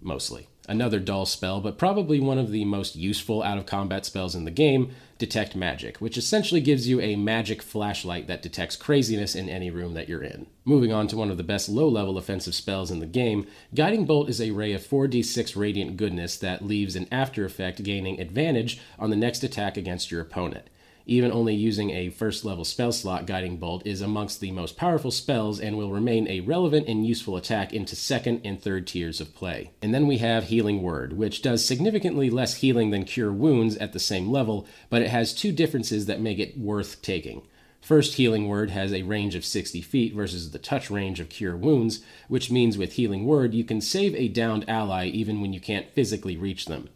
Mostly. 0.00 0.48
Another 0.68 1.00
dull 1.00 1.26
spell, 1.26 1.60
but 1.60 1.78
probably 1.78 2.20
one 2.20 2.38
of 2.38 2.52
the 2.52 2.64
most 2.64 2.94
useful 2.94 3.42
out 3.42 3.58
of 3.58 3.66
combat 3.66 4.06
spells 4.06 4.36
in 4.36 4.44
the 4.44 4.52
game, 4.52 4.92
Detect 5.18 5.56
Magic, 5.56 5.98
which 5.98 6.16
essentially 6.16 6.60
gives 6.60 6.86
you 6.86 7.00
a 7.00 7.16
magic 7.16 7.60
flashlight 7.60 8.28
that 8.28 8.40
detects 8.40 8.76
craziness 8.76 9.34
in 9.34 9.48
any 9.48 9.68
room 9.68 9.94
that 9.94 10.08
you're 10.08 10.22
in. 10.22 10.46
Moving 10.64 10.92
on 10.92 11.08
to 11.08 11.16
one 11.16 11.30
of 11.30 11.38
the 11.38 11.42
best 11.42 11.68
low 11.68 11.88
level 11.88 12.16
offensive 12.16 12.54
spells 12.54 12.90
in 12.90 13.00
the 13.00 13.06
game, 13.06 13.46
Guiding 13.74 14.04
Bolt 14.04 14.28
is 14.28 14.40
a 14.40 14.52
ray 14.52 14.72
of 14.72 14.86
4d6 14.86 15.56
radiant 15.56 15.96
goodness 15.96 16.36
that 16.38 16.64
leaves 16.64 16.94
an 16.94 17.08
after 17.10 17.44
effect 17.44 17.82
gaining 17.82 18.20
advantage 18.20 18.80
on 18.98 19.10
the 19.10 19.16
next 19.16 19.42
attack 19.42 19.76
against 19.76 20.10
your 20.10 20.20
opponent. 20.20 20.68
Even 21.10 21.32
only 21.32 21.56
using 21.56 21.90
a 21.90 22.08
first 22.08 22.44
level 22.44 22.64
spell 22.64 22.92
slot, 22.92 23.26
Guiding 23.26 23.56
Bolt 23.56 23.84
is 23.84 24.00
amongst 24.00 24.38
the 24.38 24.52
most 24.52 24.76
powerful 24.76 25.10
spells 25.10 25.58
and 25.58 25.76
will 25.76 25.90
remain 25.90 26.28
a 26.28 26.38
relevant 26.38 26.86
and 26.86 27.04
useful 27.04 27.36
attack 27.36 27.72
into 27.72 27.96
second 27.96 28.42
and 28.44 28.62
third 28.62 28.86
tiers 28.86 29.20
of 29.20 29.34
play. 29.34 29.72
And 29.82 29.92
then 29.92 30.06
we 30.06 30.18
have 30.18 30.44
Healing 30.44 30.82
Word, 30.82 31.14
which 31.14 31.42
does 31.42 31.64
significantly 31.64 32.30
less 32.30 32.54
healing 32.54 32.90
than 32.90 33.02
Cure 33.02 33.32
Wounds 33.32 33.76
at 33.78 33.92
the 33.92 33.98
same 33.98 34.30
level, 34.30 34.68
but 34.88 35.02
it 35.02 35.10
has 35.10 35.34
two 35.34 35.50
differences 35.50 36.06
that 36.06 36.20
make 36.20 36.38
it 36.38 36.56
worth 36.56 37.02
taking. 37.02 37.42
First, 37.80 38.14
Healing 38.14 38.46
Word 38.46 38.70
has 38.70 38.92
a 38.92 39.02
range 39.02 39.34
of 39.34 39.44
60 39.44 39.82
feet 39.82 40.14
versus 40.14 40.52
the 40.52 40.60
touch 40.60 40.92
range 40.92 41.18
of 41.18 41.28
Cure 41.28 41.56
Wounds, 41.56 42.04
which 42.28 42.52
means 42.52 42.78
with 42.78 42.92
Healing 42.92 43.24
Word 43.24 43.52
you 43.52 43.64
can 43.64 43.80
save 43.80 44.14
a 44.14 44.28
downed 44.28 44.64
ally 44.68 45.06
even 45.06 45.40
when 45.40 45.52
you 45.52 45.58
can't 45.58 45.90
physically 45.90 46.36
reach 46.36 46.66
them. 46.66 46.88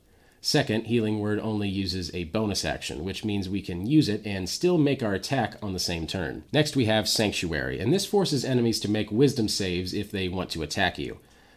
Second, 0.47 0.89
Healing 0.89 1.21
Word 1.21 1.41
only 1.41 1.71
uses 1.71 2.15
a 2.15 2.25
bonus 2.25 2.67
action, 2.67 3.03
which 3.03 3.25
means 3.25 3.49
we 3.49 3.63
can 3.63 3.87
use 3.87 4.11
it 4.11 4.21
and 4.27 4.47
still 4.47 4.77
make 4.77 5.03
our 5.03 5.15
attack 5.15 5.57
on 5.63 5.73
the 5.73 5.79
same 5.79 6.07
turn. 6.07 6.45
Next, 6.53 6.77
we 6.77 6.85
have 6.85 7.09
Sanctuary, 7.09 7.81
and 7.81 7.91
this 7.91 8.05
forces 8.05 8.45
enemies 8.45 8.79
to 8.81 8.91
make 8.91 9.11
wisdom 9.11 9.49
saves 9.49 9.95
if 9.95 10.11
they 10.11 10.29
want 10.29 10.51
to 10.51 10.63
attack 10.63 10.99
you. 10.99 11.17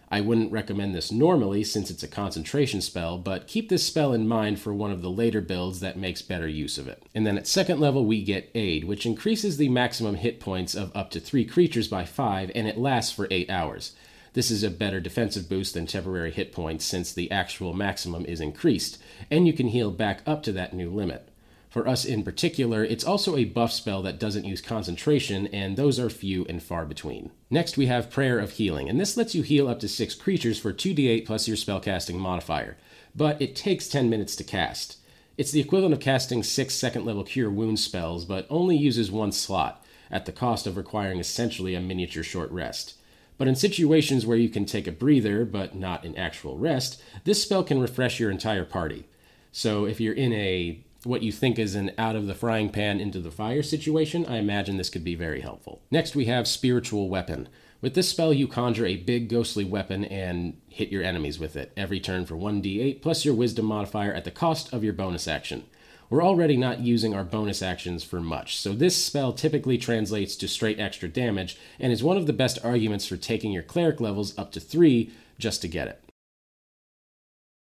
I 0.09 0.21
wouldn't 0.21 0.53
recommend 0.53 0.95
this 0.95 1.11
normally 1.11 1.65
since 1.65 1.91
it's 1.91 2.01
a 2.01 2.07
concentration 2.07 2.79
spell, 2.79 3.17
but 3.17 3.45
keep 3.45 3.67
this 3.67 3.85
spell 3.85 4.13
in 4.13 4.25
mind 4.25 4.61
for 4.61 4.73
one 4.73 4.91
of 4.91 5.01
the 5.01 5.11
later 5.11 5.41
builds 5.41 5.81
that 5.81 5.97
makes 5.97 6.21
better 6.21 6.47
use 6.47 6.77
of 6.77 6.87
it. 6.87 7.03
And 7.13 7.27
then 7.27 7.37
at 7.37 7.45
second 7.45 7.81
level, 7.81 8.05
we 8.05 8.23
get 8.23 8.49
Aid, 8.55 8.85
which 8.85 9.05
increases 9.05 9.57
the 9.57 9.67
maximum 9.67 10.15
hit 10.15 10.39
points 10.39 10.75
of 10.75 10.95
up 10.95 11.11
to 11.11 11.19
three 11.19 11.43
creatures 11.43 11.89
by 11.89 12.05
five, 12.05 12.51
and 12.55 12.69
it 12.69 12.77
lasts 12.77 13.11
for 13.11 13.27
eight 13.31 13.49
hours. 13.49 13.91
This 14.37 14.51
is 14.51 14.61
a 14.61 14.69
better 14.69 14.99
defensive 14.99 15.49
boost 15.49 15.73
than 15.73 15.87
temporary 15.87 16.29
hit 16.29 16.51
points 16.51 16.85
since 16.85 17.11
the 17.11 17.31
actual 17.31 17.73
maximum 17.73 18.23
is 18.25 18.39
increased, 18.39 18.99
and 19.31 19.47
you 19.47 19.51
can 19.51 19.69
heal 19.69 19.89
back 19.89 20.21
up 20.27 20.43
to 20.43 20.51
that 20.51 20.75
new 20.75 20.91
limit. 20.91 21.29
For 21.71 21.87
us 21.87 22.05
in 22.05 22.21
particular, 22.21 22.83
it's 22.83 23.03
also 23.03 23.35
a 23.35 23.45
buff 23.45 23.71
spell 23.71 24.03
that 24.03 24.19
doesn't 24.19 24.45
use 24.45 24.61
concentration, 24.61 25.47
and 25.47 25.75
those 25.75 25.99
are 25.99 26.11
few 26.11 26.45
and 26.45 26.61
far 26.61 26.85
between. 26.85 27.31
Next, 27.49 27.77
we 27.77 27.87
have 27.87 28.11
Prayer 28.11 28.37
of 28.37 28.51
Healing, 28.51 28.87
and 28.87 28.99
this 28.99 29.17
lets 29.17 29.33
you 29.33 29.41
heal 29.41 29.67
up 29.67 29.79
to 29.79 29.87
6 29.87 30.13
creatures 30.13 30.59
for 30.59 30.71
2d8 30.71 31.25
plus 31.25 31.47
your 31.47 31.57
spellcasting 31.57 32.19
modifier, 32.19 32.77
but 33.15 33.41
it 33.41 33.55
takes 33.55 33.87
10 33.87 34.07
minutes 34.07 34.35
to 34.35 34.43
cast. 34.43 34.97
It's 35.39 35.49
the 35.49 35.61
equivalent 35.61 35.95
of 35.95 35.99
casting 35.99 36.43
6 36.43 36.75
second 36.75 37.05
level 37.05 37.23
Cure 37.23 37.49
Wounds 37.49 37.83
spells, 37.83 38.23
but 38.23 38.45
only 38.51 38.77
uses 38.77 39.09
one 39.09 39.31
slot, 39.31 39.83
at 40.11 40.27
the 40.27 40.31
cost 40.31 40.67
of 40.67 40.77
requiring 40.77 41.19
essentially 41.19 41.73
a 41.73 41.81
miniature 41.81 42.21
short 42.21 42.51
rest. 42.51 42.93
But 43.37 43.47
in 43.47 43.55
situations 43.55 44.25
where 44.25 44.37
you 44.37 44.49
can 44.49 44.65
take 44.65 44.87
a 44.87 44.91
breather, 44.91 45.45
but 45.45 45.75
not 45.75 46.03
an 46.03 46.15
actual 46.15 46.57
rest, 46.57 47.01
this 47.23 47.41
spell 47.41 47.63
can 47.63 47.79
refresh 47.79 48.19
your 48.19 48.31
entire 48.31 48.65
party. 48.65 49.05
So 49.51 49.85
if 49.85 49.99
you're 49.99 50.13
in 50.13 50.33
a 50.33 50.83
what 51.03 51.23
you 51.23 51.31
think 51.31 51.57
is 51.57 51.75
an 51.75 51.91
out 51.97 52.15
of 52.15 52.27
the 52.27 52.35
frying 52.35 52.69
pan 52.69 52.99
into 52.99 53.19
the 53.19 53.31
fire 53.31 53.63
situation, 53.63 54.25
I 54.25 54.37
imagine 54.37 54.77
this 54.77 54.89
could 54.89 55.03
be 55.03 55.15
very 55.15 55.41
helpful. 55.41 55.81
Next, 55.91 56.15
we 56.15 56.25
have 56.25 56.47
Spiritual 56.47 57.07
Weapon. 57.07 57.47
With 57.79 57.93
this 57.93 58.09
spell, 58.09 58.33
you 58.33 58.47
conjure 58.47 58.87
a 58.87 58.97
big 58.97 59.29
ghostly 59.29 59.63
weapon 59.63 60.03
and 60.05 60.59
hit 60.67 60.89
your 60.89 61.03
enemies 61.03 61.37
with 61.37 61.55
it 61.55 61.71
every 61.77 61.99
turn 61.99 62.25
for 62.25 62.35
1d8 62.35 63.01
plus 63.01 63.23
your 63.23 63.35
wisdom 63.35 63.65
modifier 63.65 64.11
at 64.11 64.25
the 64.25 64.31
cost 64.31 64.73
of 64.73 64.83
your 64.83 64.93
bonus 64.93 65.27
action. 65.27 65.63
We're 66.09 66.23
already 66.23 66.55
not 66.55 66.79
using 66.79 67.13
our 67.13 67.25
bonus 67.25 67.61
actions 67.61 68.03
for 68.03 68.21
much, 68.21 68.57
so 68.57 68.71
this 68.73 68.95
spell 68.95 69.33
typically 69.33 69.77
translates 69.77 70.37
to 70.37 70.47
straight 70.47 70.79
extra 70.79 71.09
damage 71.09 71.57
and 71.79 71.91
is 71.91 72.01
one 72.01 72.15
of 72.15 72.27
the 72.27 72.33
best 72.33 72.59
arguments 72.63 73.05
for 73.05 73.17
taking 73.17 73.51
your 73.51 73.63
cleric 73.63 73.99
levels 73.99 74.37
up 74.37 74.53
to 74.53 74.61
3 74.61 75.11
just 75.37 75.61
to 75.61 75.67
get 75.67 75.89
it. 75.89 76.01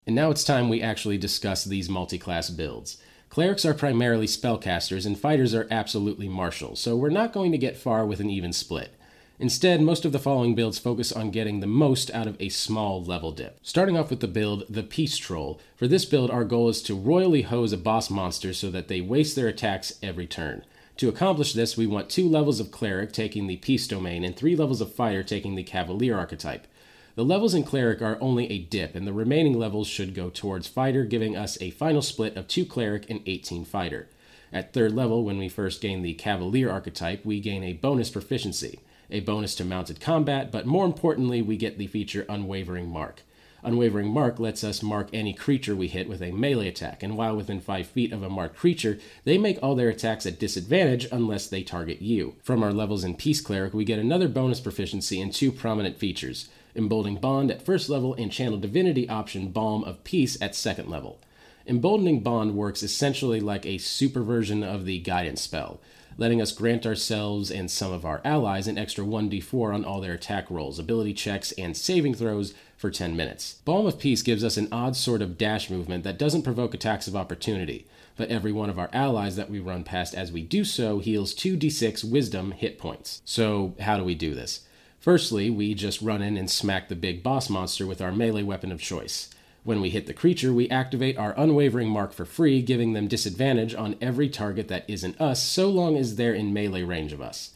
And 0.06 0.16
now 0.16 0.30
it's 0.30 0.44
time 0.44 0.68
we 0.68 0.80
actually 0.80 1.18
discuss 1.18 1.64
these 1.64 1.90
multi 1.90 2.18
class 2.18 2.48
builds. 2.48 2.96
Clerics 3.28 3.64
are 3.64 3.74
primarily 3.74 4.26
spellcasters, 4.26 5.06
and 5.06 5.18
fighters 5.18 5.54
are 5.54 5.68
absolutely 5.70 6.28
martial, 6.28 6.74
so 6.74 6.96
we're 6.96 7.10
not 7.10 7.32
going 7.32 7.52
to 7.52 7.58
get 7.58 7.76
far 7.76 8.04
with 8.06 8.20
an 8.20 8.30
even 8.30 8.52
split. 8.52 8.94
Instead, 9.42 9.82
most 9.82 10.04
of 10.04 10.12
the 10.12 10.20
following 10.20 10.54
builds 10.54 10.78
focus 10.78 11.10
on 11.10 11.32
getting 11.32 11.58
the 11.58 11.66
most 11.66 12.12
out 12.12 12.28
of 12.28 12.36
a 12.38 12.48
small 12.48 13.02
level 13.02 13.32
dip. 13.32 13.58
Starting 13.60 13.96
off 13.96 14.08
with 14.08 14.20
the 14.20 14.28
build, 14.28 14.64
the 14.70 14.84
Peace 14.84 15.18
Troll. 15.18 15.60
For 15.74 15.88
this 15.88 16.04
build, 16.04 16.30
our 16.30 16.44
goal 16.44 16.68
is 16.68 16.80
to 16.82 16.94
royally 16.94 17.42
hose 17.42 17.72
a 17.72 17.76
boss 17.76 18.08
monster 18.08 18.52
so 18.52 18.70
that 18.70 18.86
they 18.86 19.00
waste 19.00 19.34
their 19.34 19.48
attacks 19.48 19.98
every 20.00 20.28
turn. 20.28 20.64
To 20.98 21.08
accomplish 21.08 21.54
this, 21.54 21.76
we 21.76 21.88
want 21.88 22.08
two 22.08 22.28
levels 22.28 22.60
of 22.60 22.70
Cleric 22.70 23.10
taking 23.10 23.48
the 23.48 23.56
Peace 23.56 23.88
domain 23.88 24.22
and 24.22 24.36
three 24.36 24.54
levels 24.54 24.80
of 24.80 24.94
Fighter 24.94 25.24
taking 25.24 25.56
the 25.56 25.64
Cavalier 25.64 26.16
archetype. 26.16 26.68
The 27.16 27.24
levels 27.24 27.52
in 27.52 27.64
Cleric 27.64 28.00
are 28.00 28.18
only 28.20 28.48
a 28.48 28.60
dip, 28.60 28.94
and 28.94 29.08
the 29.08 29.12
remaining 29.12 29.58
levels 29.58 29.88
should 29.88 30.14
go 30.14 30.30
towards 30.30 30.68
Fighter, 30.68 31.04
giving 31.04 31.36
us 31.36 31.60
a 31.60 31.70
final 31.72 32.02
split 32.02 32.36
of 32.36 32.46
2 32.46 32.64
Cleric 32.64 33.10
and 33.10 33.20
18 33.26 33.64
Fighter. 33.64 34.06
At 34.52 34.72
third 34.72 34.92
level, 34.92 35.24
when 35.24 35.38
we 35.38 35.48
first 35.48 35.80
gain 35.80 36.02
the 36.02 36.14
Cavalier 36.14 36.70
archetype, 36.70 37.24
we 37.24 37.40
gain 37.40 37.64
a 37.64 37.72
bonus 37.72 38.08
proficiency, 38.08 38.78
a 39.12 39.20
bonus 39.20 39.54
to 39.56 39.64
mounted 39.64 40.00
combat, 40.00 40.50
but 40.50 40.66
more 40.66 40.84
importantly, 40.84 41.42
we 41.42 41.56
get 41.56 41.78
the 41.78 41.86
feature 41.86 42.26
Unwavering 42.28 42.88
Mark. 42.88 43.22
Unwavering 43.64 44.08
Mark 44.08 44.40
lets 44.40 44.64
us 44.64 44.82
mark 44.82 45.08
any 45.12 45.32
creature 45.32 45.76
we 45.76 45.86
hit 45.86 46.08
with 46.08 46.20
a 46.20 46.32
melee 46.32 46.66
attack, 46.66 47.02
and 47.02 47.16
while 47.16 47.36
within 47.36 47.60
5 47.60 47.86
feet 47.86 48.12
of 48.12 48.22
a 48.22 48.28
marked 48.28 48.56
creature, 48.56 48.98
they 49.24 49.38
make 49.38 49.58
all 49.62 49.76
their 49.76 49.88
attacks 49.88 50.26
at 50.26 50.40
disadvantage 50.40 51.06
unless 51.12 51.46
they 51.46 51.62
target 51.62 52.02
you. 52.02 52.34
From 52.42 52.64
our 52.64 52.72
levels 52.72 53.04
in 53.04 53.14
Peace 53.14 53.40
Cleric, 53.40 53.72
we 53.72 53.84
get 53.84 54.00
another 54.00 54.26
bonus 54.26 54.58
proficiency 54.58 55.20
and 55.20 55.32
two 55.32 55.52
prominent 55.52 55.96
features 55.98 56.48
Emboldening 56.74 57.16
Bond 57.16 57.50
at 57.50 57.62
first 57.62 57.88
level, 57.88 58.14
and 58.14 58.32
Channel 58.32 58.58
Divinity 58.58 59.08
option 59.08 59.50
Balm 59.50 59.84
of 59.84 60.02
Peace 60.04 60.40
at 60.40 60.56
second 60.56 60.88
level. 60.88 61.20
Emboldening 61.66 62.20
Bond 62.20 62.56
works 62.56 62.82
essentially 62.82 63.40
like 63.40 63.64
a 63.64 63.78
super 63.78 64.22
version 64.22 64.64
of 64.64 64.86
the 64.86 64.98
Guidance 64.98 65.42
spell, 65.42 65.80
letting 66.16 66.40
us 66.40 66.52
grant 66.52 66.86
ourselves 66.86 67.50
and 67.50 67.70
some 67.70 67.92
of 67.92 68.04
our 68.04 68.20
allies 68.24 68.66
an 68.66 68.78
extra 68.78 69.04
1d4 69.04 69.74
on 69.74 69.84
all 69.84 70.00
their 70.00 70.14
attack 70.14 70.50
rolls, 70.50 70.78
ability 70.78 71.14
checks, 71.14 71.52
and 71.52 71.76
saving 71.76 72.14
throws 72.14 72.54
for 72.76 72.90
10 72.90 73.16
minutes. 73.16 73.60
Balm 73.64 73.86
of 73.86 73.98
Peace 73.98 74.22
gives 74.22 74.42
us 74.42 74.56
an 74.56 74.68
odd 74.72 74.96
sort 74.96 75.22
of 75.22 75.38
dash 75.38 75.70
movement 75.70 76.04
that 76.04 76.18
doesn't 76.18 76.42
provoke 76.42 76.74
attacks 76.74 77.06
of 77.06 77.16
opportunity, 77.16 77.86
but 78.16 78.28
every 78.28 78.52
one 78.52 78.68
of 78.68 78.78
our 78.78 78.90
allies 78.92 79.36
that 79.36 79.50
we 79.50 79.60
run 79.60 79.84
past 79.84 80.14
as 80.14 80.32
we 80.32 80.42
do 80.42 80.64
so 80.64 80.98
heals 80.98 81.34
2d6 81.34 82.04
wisdom 82.04 82.52
hit 82.52 82.78
points. 82.78 83.22
So, 83.24 83.74
how 83.80 83.96
do 83.96 84.04
we 84.04 84.14
do 84.14 84.34
this? 84.34 84.66
Firstly, 84.98 85.50
we 85.50 85.74
just 85.74 86.02
run 86.02 86.22
in 86.22 86.36
and 86.36 86.50
smack 86.50 86.88
the 86.88 86.94
big 86.94 87.22
boss 87.22 87.50
monster 87.50 87.86
with 87.86 88.00
our 88.00 88.12
melee 88.12 88.44
weapon 88.44 88.70
of 88.70 88.80
choice. 88.80 89.30
When 89.64 89.80
we 89.80 89.90
hit 89.90 90.06
the 90.06 90.12
creature, 90.12 90.52
we 90.52 90.68
activate 90.70 91.16
our 91.16 91.34
unwavering 91.36 91.88
mark 91.88 92.12
for 92.12 92.24
free, 92.24 92.62
giving 92.62 92.94
them 92.94 93.06
disadvantage 93.06 93.74
on 93.74 93.94
every 94.00 94.28
target 94.28 94.66
that 94.68 94.84
isn't 94.88 95.20
us, 95.20 95.40
so 95.40 95.70
long 95.70 95.96
as 95.96 96.16
they're 96.16 96.34
in 96.34 96.52
melee 96.52 96.82
range 96.82 97.12
of 97.12 97.22
us. 97.22 97.50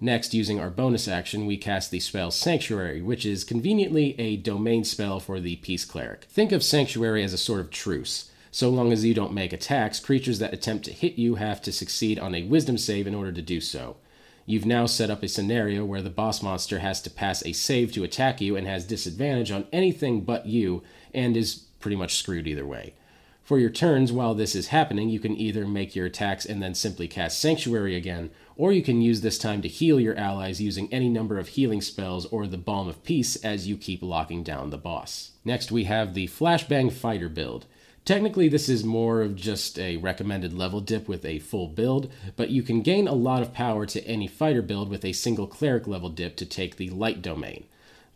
Next, 0.00 0.34
using 0.34 0.58
our 0.58 0.70
bonus 0.70 1.06
action, 1.06 1.46
we 1.46 1.56
cast 1.56 1.92
the 1.92 2.00
spell 2.00 2.32
Sanctuary, 2.32 3.00
which 3.00 3.24
is 3.24 3.44
conveniently 3.44 4.18
a 4.18 4.36
domain 4.36 4.82
spell 4.82 5.20
for 5.20 5.38
the 5.38 5.54
Peace 5.56 5.84
Cleric. 5.84 6.24
Think 6.24 6.50
of 6.50 6.64
Sanctuary 6.64 7.22
as 7.22 7.32
a 7.32 7.38
sort 7.38 7.60
of 7.60 7.70
truce. 7.70 8.28
So 8.50 8.68
long 8.68 8.92
as 8.92 9.04
you 9.04 9.14
don't 9.14 9.32
make 9.32 9.52
attacks, 9.52 10.00
creatures 10.00 10.40
that 10.40 10.52
attempt 10.52 10.84
to 10.86 10.92
hit 10.92 11.14
you 11.14 11.36
have 11.36 11.62
to 11.62 11.70
succeed 11.70 12.18
on 12.18 12.34
a 12.34 12.42
wisdom 12.42 12.76
save 12.76 13.06
in 13.06 13.14
order 13.14 13.30
to 13.30 13.40
do 13.40 13.60
so. 13.60 13.96
You've 14.44 14.66
now 14.66 14.86
set 14.86 15.10
up 15.10 15.22
a 15.22 15.28
scenario 15.28 15.84
where 15.84 16.02
the 16.02 16.10
boss 16.10 16.42
monster 16.42 16.80
has 16.80 17.00
to 17.02 17.10
pass 17.10 17.44
a 17.44 17.52
save 17.52 17.92
to 17.92 18.04
attack 18.04 18.40
you 18.40 18.56
and 18.56 18.66
has 18.66 18.84
disadvantage 18.84 19.50
on 19.50 19.66
anything 19.72 20.22
but 20.22 20.46
you, 20.46 20.82
and 21.14 21.36
is 21.36 21.54
pretty 21.80 21.96
much 21.96 22.16
screwed 22.16 22.46
either 22.46 22.66
way. 22.66 22.94
For 23.42 23.58
your 23.58 23.70
turns, 23.70 24.12
while 24.12 24.34
this 24.34 24.54
is 24.54 24.68
happening, 24.68 25.08
you 25.08 25.18
can 25.18 25.36
either 25.36 25.66
make 25.66 25.96
your 25.96 26.06
attacks 26.06 26.44
and 26.46 26.62
then 26.62 26.74
simply 26.74 27.08
cast 27.08 27.40
Sanctuary 27.40 27.96
again, 27.96 28.30
or 28.56 28.72
you 28.72 28.82
can 28.82 29.02
use 29.02 29.20
this 29.20 29.36
time 29.36 29.62
to 29.62 29.68
heal 29.68 29.98
your 29.98 30.16
allies 30.16 30.60
using 30.60 30.92
any 30.92 31.08
number 31.08 31.38
of 31.38 31.48
healing 31.48 31.80
spells 31.80 32.24
or 32.26 32.46
the 32.46 32.56
Balm 32.56 32.88
of 32.88 33.02
Peace 33.02 33.36
as 33.36 33.66
you 33.66 33.76
keep 33.76 34.02
locking 34.02 34.42
down 34.44 34.70
the 34.70 34.78
boss. 34.78 35.32
Next, 35.44 35.72
we 35.72 35.84
have 35.84 36.14
the 36.14 36.28
Flashbang 36.28 36.92
Fighter 36.92 37.28
build. 37.28 37.66
Technically, 38.04 38.48
this 38.48 38.68
is 38.68 38.82
more 38.82 39.22
of 39.22 39.36
just 39.36 39.78
a 39.78 39.96
recommended 39.98 40.52
level 40.52 40.80
dip 40.80 41.06
with 41.06 41.24
a 41.24 41.38
full 41.38 41.68
build, 41.68 42.10
but 42.34 42.50
you 42.50 42.60
can 42.60 42.82
gain 42.82 43.06
a 43.06 43.14
lot 43.14 43.42
of 43.42 43.54
power 43.54 43.86
to 43.86 44.04
any 44.04 44.26
fighter 44.26 44.60
build 44.60 44.88
with 44.88 45.04
a 45.04 45.12
single 45.12 45.46
cleric 45.46 45.86
level 45.86 46.08
dip 46.08 46.34
to 46.36 46.44
take 46.44 46.76
the 46.76 46.90
light 46.90 47.22
domain. 47.22 47.64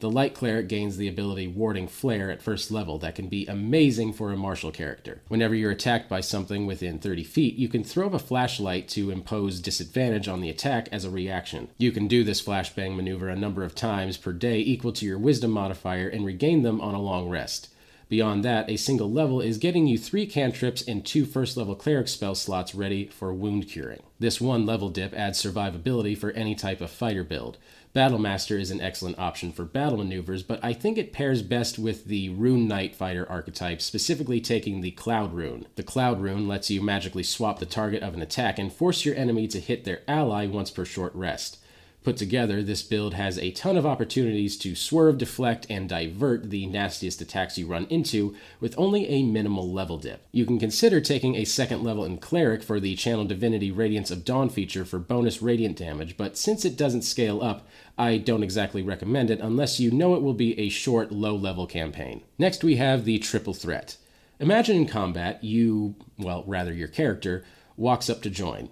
The 0.00 0.10
light 0.10 0.34
cleric 0.34 0.68
gains 0.68 0.96
the 0.96 1.08
ability 1.08 1.46
Warding 1.46 1.86
Flare 1.86 2.30
at 2.32 2.42
first 2.42 2.70
level 2.70 2.98
that 2.98 3.14
can 3.14 3.28
be 3.28 3.46
amazing 3.46 4.12
for 4.12 4.30
a 4.30 4.36
martial 4.36 4.72
character. 4.72 5.22
Whenever 5.28 5.54
you're 5.54 5.70
attacked 5.70 6.08
by 6.08 6.20
something 6.20 6.66
within 6.66 6.98
30 6.98 7.24
feet, 7.24 7.54
you 7.54 7.68
can 7.68 7.82
throw 7.82 8.08
up 8.08 8.12
a 8.14 8.18
flashlight 8.18 8.88
to 8.88 9.10
impose 9.10 9.60
disadvantage 9.60 10.28
on 10.28 10.40
the 10.40 10.50
attack 10.50 10.88
as 10.90 11.04
a 11.04 11.10
reaction. 11.10 11.68
You 11.78 11.92
can 11.92 12.08
do 12.08 12.24
this 12.24 12.42
flashbang 12.42 12.96
maneuver 12.96 13.28
a 13.28 13.36
number 13.36 13.62
of 13.62 13.74
times 13.74 14.18
per 14.18 14.32
day 14.32 14.58
equal 14.58 14.92
to 14.94 15.06
your 15.06 15.18
wisdom 15.18 15.52
modifier 15.52 16.08
and 16.08 16.26
regain 16.26 16.62
them 16.62 16.80
on 16.80 16.94
a 16.94 17.00
long 17.00 17.30
rest. 17.30 17.68
Beyond 18.08 18.44
that, 18.44 18.70
a 18.70 18.76
single 18.76 19.10
level 19.10 19.40
is 19.40 19.58
getting 19.58 19.88
you 19.88 19.98
three 19.98 20.26
cantrips 20.26 20.80
and 20.82 21.04
two 21.04 21.24
first 21.24 21.56
level 21.56 21.74
cleric 21.74 22.06
spell 22.06 22.36
slots 22.36 22.72
ready 22.72 23.08
for 23.08 23.34
wound 23.34 23.68
curing. 23.68 24.02
This 24.20 24.40
one 24.40 24.64
level 24.64 24.90
dip 24.90 25.12
adds 25.12 25.42
survivability 25.42 26.16
for 26.16 26.30
any 26.30 26.54
type 26.54 26.80
of 26.80 26.90
fighter 26.90 27.24
build. 27.24 27.58
Battlemaster 27.96 28.60
is 28.60 28.70
an 28.70 28.80
excellent 28.80 29.18
option 29.18 29.50
for 29.50 29.64
battle 29.64 29.98
maneuvers, 29.98 30.44
but 30.44 30.60
I 30.62 30.72
think 30.72 30.98
it 30.98 31.12
pairs 31.12 31.42
best 31.42 31.78
with 31.80 32.04
the 32.04 32.28
Rune 32.28 32.68
Knight 32.68 32.94
fighter 32.94 33.28
archetype, 33.28 33.82
specifically 33.82 34.40
taking 34.40 34.82
the 34.82 34.92
Cloud 34.92 35.32
Rune. 35.32 35.66
The 35.74 35.82
Cloud 35.82 36.20
Rune 36.20 36.46
lets 36.46 36.70
you 36.70 36.80
magically 36.82 37.24
swap 37.24 37.58
the 37.58 37.66
target 37.66 38.02
of 38.02 38.14
an 38.14 38.22
attack 38.22 38.58
and 38.58 38.72
force 38.72 39.04
your 39.04 39.16
enemy 39.16 39.48
to 39.48 39.58
hit 39.58 39.84
their 39.84 40.02
ally 40.06 40.46
once 40.46 40.70
per 40.70 40.84
short 40.84 41.14
rest. 41.14 41.58
Put 42.06 42.18
together, 42.18 42.62
this 42.62 42.84
build 42.84 43.14
has 43.14 43.36
a 43.36 43.50
ton 43.50 43.76
of 43.76 43.84
opportunities 43.84 44.56
to 44.58 44.76
swerve, 44.76 45.18
deflect, 45.18 45.66
and 45.68 45.88
divert 45.88 46.50
the 46.50 46.66
nastiest 46.66 47.20
attacks 47.20 47.58
you 47.58 47.66
run 47.66 47.88
into 47.90 48.36
with 48.60 48.78
only 48.78 49.08
a 49.08 49.24
minimal 49.24 49.72
level 49.72 49.98
dip. 49.98 50.24
You 50.30 50.46
can 50.46 50.60
consider 50.60 51.00
taking 51.00 51.34
a 51.34 51.44
second 51.44 51.82
level 51.82 52.04
in 52.04 52.18
Cleric 52.18 52.62
for 52.62 52.78
the 52.78 52.94
Channel 52.94 53.24
Divinity 53.24 53.72
Radiance 53.72 54.12
of 54.12 54.24
Dawn 54.24 54.50
feature 54.50 54.84
for 54.84 55.00
bonus 55.00 55.42
radiant 55.42 55.78
damage, 55.78 56.16
but 56.16 56.38
since 56.38 56.64
it 56.64 56.76
doesn't 56.76 57.02
scale 57.02 57.42
up, 57.42 57.66
I 57.98 58.18
don't 58.18 58.44
exactly 58.44 58.82
recommend 58.82 59.28
it 59.28 59.40
unless 59.40 59.80
you 59.80 59.90
know 59.90 60.14
it 60.14 60.22
will 60.22 60.32
be 60.32 60.56
a 60.60 60.68
short, 60.68 61.10
low 61.10 61.34
level 61.34 61.66
campaign. 61.66 62.22
Next, 62.38 62.62
we 62.62 62.76
have 62.76 63.04
the 63.04 63.18
Triple 63.18 63.52
Threat. 63.52 63.96
Imagine 64.38 64.76
in 64.76 64.86
combat, 64.86 65.42
you, 65.42 65.96
well, 66.16 66.44
rather 66.46 66.72
your 66.72 66.86
character, 66.86 67.44
walks 67.76 68.08
up 68.08 68.22
to 68.22 68.30
join, 68.30 68.68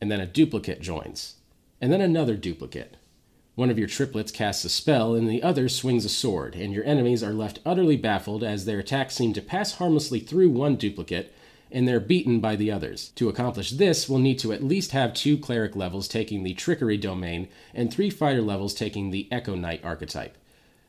and 0.00 0.10
then 0.10 0.18
a 0.18 0.26
duplicate 0.26 0.80
joins 0.80 1.36
and 1.80 1.92
then 1.92 2.00
another 2.00 2.36
duplicate. 2.36 2.96
One 3.54 3.70
of 3.70 3.78
your 3.78 3.86
triplets 3.86 4.32
casts 4.32 4.64
a 4.64 4.68
spell, 4.68 5.14
and 5.14 5.28
the 5.28 5.42
other 5.42 5.68
swings 5.68 6.04
a 6.04 6.08
sword, 6.08 6.56
and 6.56 6.72
your 6.72 6.84
enemies 6.84 7.22
are 7.22 7.32
left 7.32 7.60
utterly 7.64 7.96
baffled 7.96 8.42
as 8.42 8.64
their 8.64 8.80
attacks 8.80 9.14
seem 9.14 9.32
to 9.34 9.40
pass 9.42 9.74
harmlessly 9.74 10.18
through 10.18 10.50
one 10.50 10.74
duplicate, 10.74 11.32
and 11.70 11.86
they're 11.86 12.00
beaten 12.00 12.40
by 12.40 12.56
the 12.56 12.70
others. 12.70 13.10
To 13.16 13.28
accomplish 13.28 13.70
this, 13.70 14.08
we'll 14.08 14.18
need 14.18 14.40
to 14.40 14.52
at 14.52 14.64
least 14.64 14.90
have 14.90 15.14
two 15.14 15.38
cleric 15.38 15.76
levels 15.76 16.08
taking 16.08 16.42
the 16.42 16.54
trickery 16.54 16.96
domain, 16.96 17.48
and 17.72 17.92
three 17.92 18.10
fighter 18.10 18.42
levels 18.42 18.74
taking 18.74 19.10
the 19.10 19.28
Echo 19.30 19.54
Knight 19.54 19.84
archetype. 19.84 20.36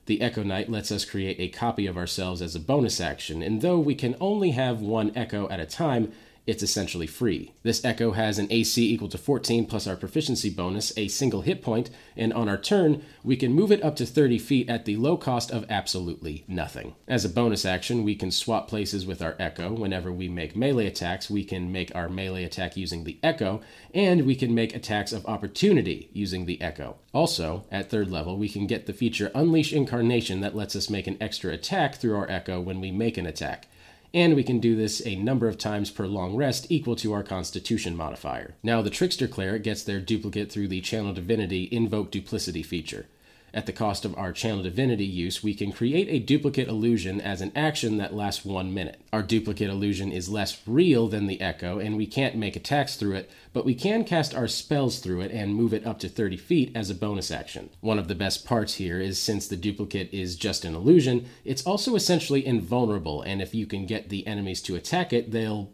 The 0.07 0.21
Echo 0.21 0.43
Knight 0.43 0.69
lets 0.69 0.91
us 0.91 1.05
create 1.05 1.39
a 1.39 1.47
copy 1.49 1.87
of 1.87 1.97
ourselves 1.97 2.41
as 2.41 2.55
a 2.55 2.59
bonus 2.59 2.99
action, 2.99 3.41
and 3.41 3.61
though 3.61 3.79
we 3.79 3.95
can 3.95 4.15
only 4.19 4.51
have 4.51 4.81
one 4.81 5.11
Echo 5.15 5.47
at 5.49 5.59
a 5.59 5.65
time, 5.65 6.11
it's 6.47 6.63
essentially 6.63 7.07
free. 7.07 7.53
This 7.63 7.83
Echo 7.83 8.11
has 8.11 8.37
an 8.37 8.47
AC 8.49 8.93
equal 8.93 9.09
to 9.09 9.17
14 9.17 9.65
plus 9.65 9.87
our 9.87 9.95
proficiency 9.95 10.49
bonus, 10.49 10.95
a 10.97 11.07
single 11.07 11.41
hit 11.41 11.61
point, 11.61 11.89
and 12.15 12.31
on 12.33 12.47
our 12.47 12.57
turn, 12.57 13.03
we 13.23 13.35
can 13.35 13.53
move 13.53 13.71
it 13.71 13.83
up 13.83 13.95
to 13.95 14.05
30 14.05 14.37
feet 14.37 14.69
at 14.69 14.85
the 14.85 14.97
low 14.97 15.17
cost 15.17 15.51
of 15.51 15.65
absolutely 15.69 16.43
nothing. 16.47 16.95
As 17.07 17.25
a 17.25 17.29
bonus 17.29 17.65
action, 17.65 18.03
we 18.03 18.15
can 18.15 18.31
swap 18.31 18.67
places 18.67 19.05
with 19.05 19.21
our 19.21 19.35
Echo. 19.39 19.73
Whenever 19.73 20.11
we 20.11 20.27
make 20.27 20.55
melee 20.55 20.87
attacks, 20.87 21.29
we 21.29 21.43
can 21.43 21.71
make 21.71 21.93
our 21.95 22.09
melee 22.09 22.43
attack 22.43 22.77
using 22.77 23.03
the 23.03 23.17
Echo, 23.23 23.61
and 23.93 24.25
we 24.25 24.35
can 24.35 24.53
make 24.53 24.75
attacks 24.75 25.11
of 25.11 25.25
opportunity 25.25 26.09
using 26.13 26.45
the 26.45 26.61
Echo. 26.61 26.97
Also, 27.13 27.65
at 27.71 27.89
third 27.89 28.11
level, 28.11 28.37
we 28.37 28.49
can 28.49 28.67
get 28.67 28.85
the 28.85 28.93
feature 28.93 29.31
Unleash 29.33 29.73
Incarnation 29.73 30.41
that 30.41 30.55
lets 30.55 30.75
us 30.75 30.89
make 30.89 31.07
an 31.07 31.17
extra 31.19 31.51
attack 31.53 31.95
through 31.95 32.15
our 32.15 32.29
Echo 32.29 32.59
when 32.59 32.79
we 32.79 32.91
make 32.91 33.17
an 33.17 33.25
attack. 33.25 33.67
And 34.15 34.33
we 34.33 34.43
can 34.43 34.59
do 34.59 34.77
this 34.77 35.05
a 35.05 35.17
number 35.17 35.47
of 35.49 35.57
times 35.57 35.91
per 35.91 36.07
long 36.07 36.37
rest 36.37 36.67
equal 36.69 36.95
to 36.95 37.11
our 37.11 37.21
Constitution 37.21 37.97
modifier. 37.97 38.55
Now, 38.63 38.81
the 38.81 38.89
Trickster 38.89 39.27
Cleric 39.27 39.61
gets 39.61 39.83
their 39.83 39.99
duplicate 39.99 40.49
through 40.49 40.69
the 40.69 40.79
Channel 40.79 41.13
Divinity 41.13 41.67
Invoke 41.69 42.11
Duplicity 42.11 42.63
feature. 42.63 43.07
At 43.55 43.67
the 43.67 43.71
cost 43.71 44.03
of 44.03 44.17
our 44.17 44.33
channel 44.33 44.63
divinity 44.63 45.05
use, 45.05 45.41
we 45.41 45.53
can 45.53 45.71
create 45.71 46.09
a 46.09 46.19
duplicate 46.19 46.67
illusion 46.67 47.21
as 47.21 47.39
an 47.39 47.53
action 47.55 47.95
that 47.95 48.13
lasts 48.13 48.43
one 48.43 48.73
minute. 48.73 48.99
Our 49.13 49.23
duplicate 49.23 49.69
illusion 49.69 50.11
is 50.11 50.27
less 50.27 50.61
real 50.67 51.07
than 51.07 51.27
the 51.27 51.39
echo, 51.39 51.79
and 51.79 51.95
we 51.95 52.05
can't 52.05 52.35
make 52.35 52.57
attacks 52.57 52.97
through 52.97 53.15
it, 53.15 53.31
but 53.53 53.63
we 53.63 53.73
can 53.73 54.03
cast 54.03 54.35
our 54.35 54.49
spells 54.49 54.99
through 54.99 55.21
it 55.21 55.31
and 55.31 55.55
move 55.55 55.73
it 55.73 55.87
up 55.87 55.99
to 55.99 56.09
30 56.09 56.35
feet 56.35 56.75
as 56.75 56.89
a 56.89 56.95
bonus 56.95 57.31
action. 57.31 57.69
One 57.79 57.97
of 57.97 58.09
the 58.09 58.13
best 58.13 58.43
parts 58.43 58.73
here 58.73 58.99
is 58.99 59.17
since 59.19 59.47
the 59.47 59.55
duplicate 59.55 60.13
is 60.13 60.35
just 60.35 60.65
an 60.65 60.75
illusion, 60.75 61.25
it's 61.45 61.65
also 61.65 61.95
essentially 61.95 62.45
invulnerable, 62.45 63.21
and 63.21 63.41
if 63.41 63.55
you 63.55 63.65
can 63.65 63.85
get 63.85 64.09
the 64.09 64.27
enemies 64.27 64.61
to 64.63 64.75
attack 64.75 65.13
it, 65.13 65.31
they'll 65.31 65.71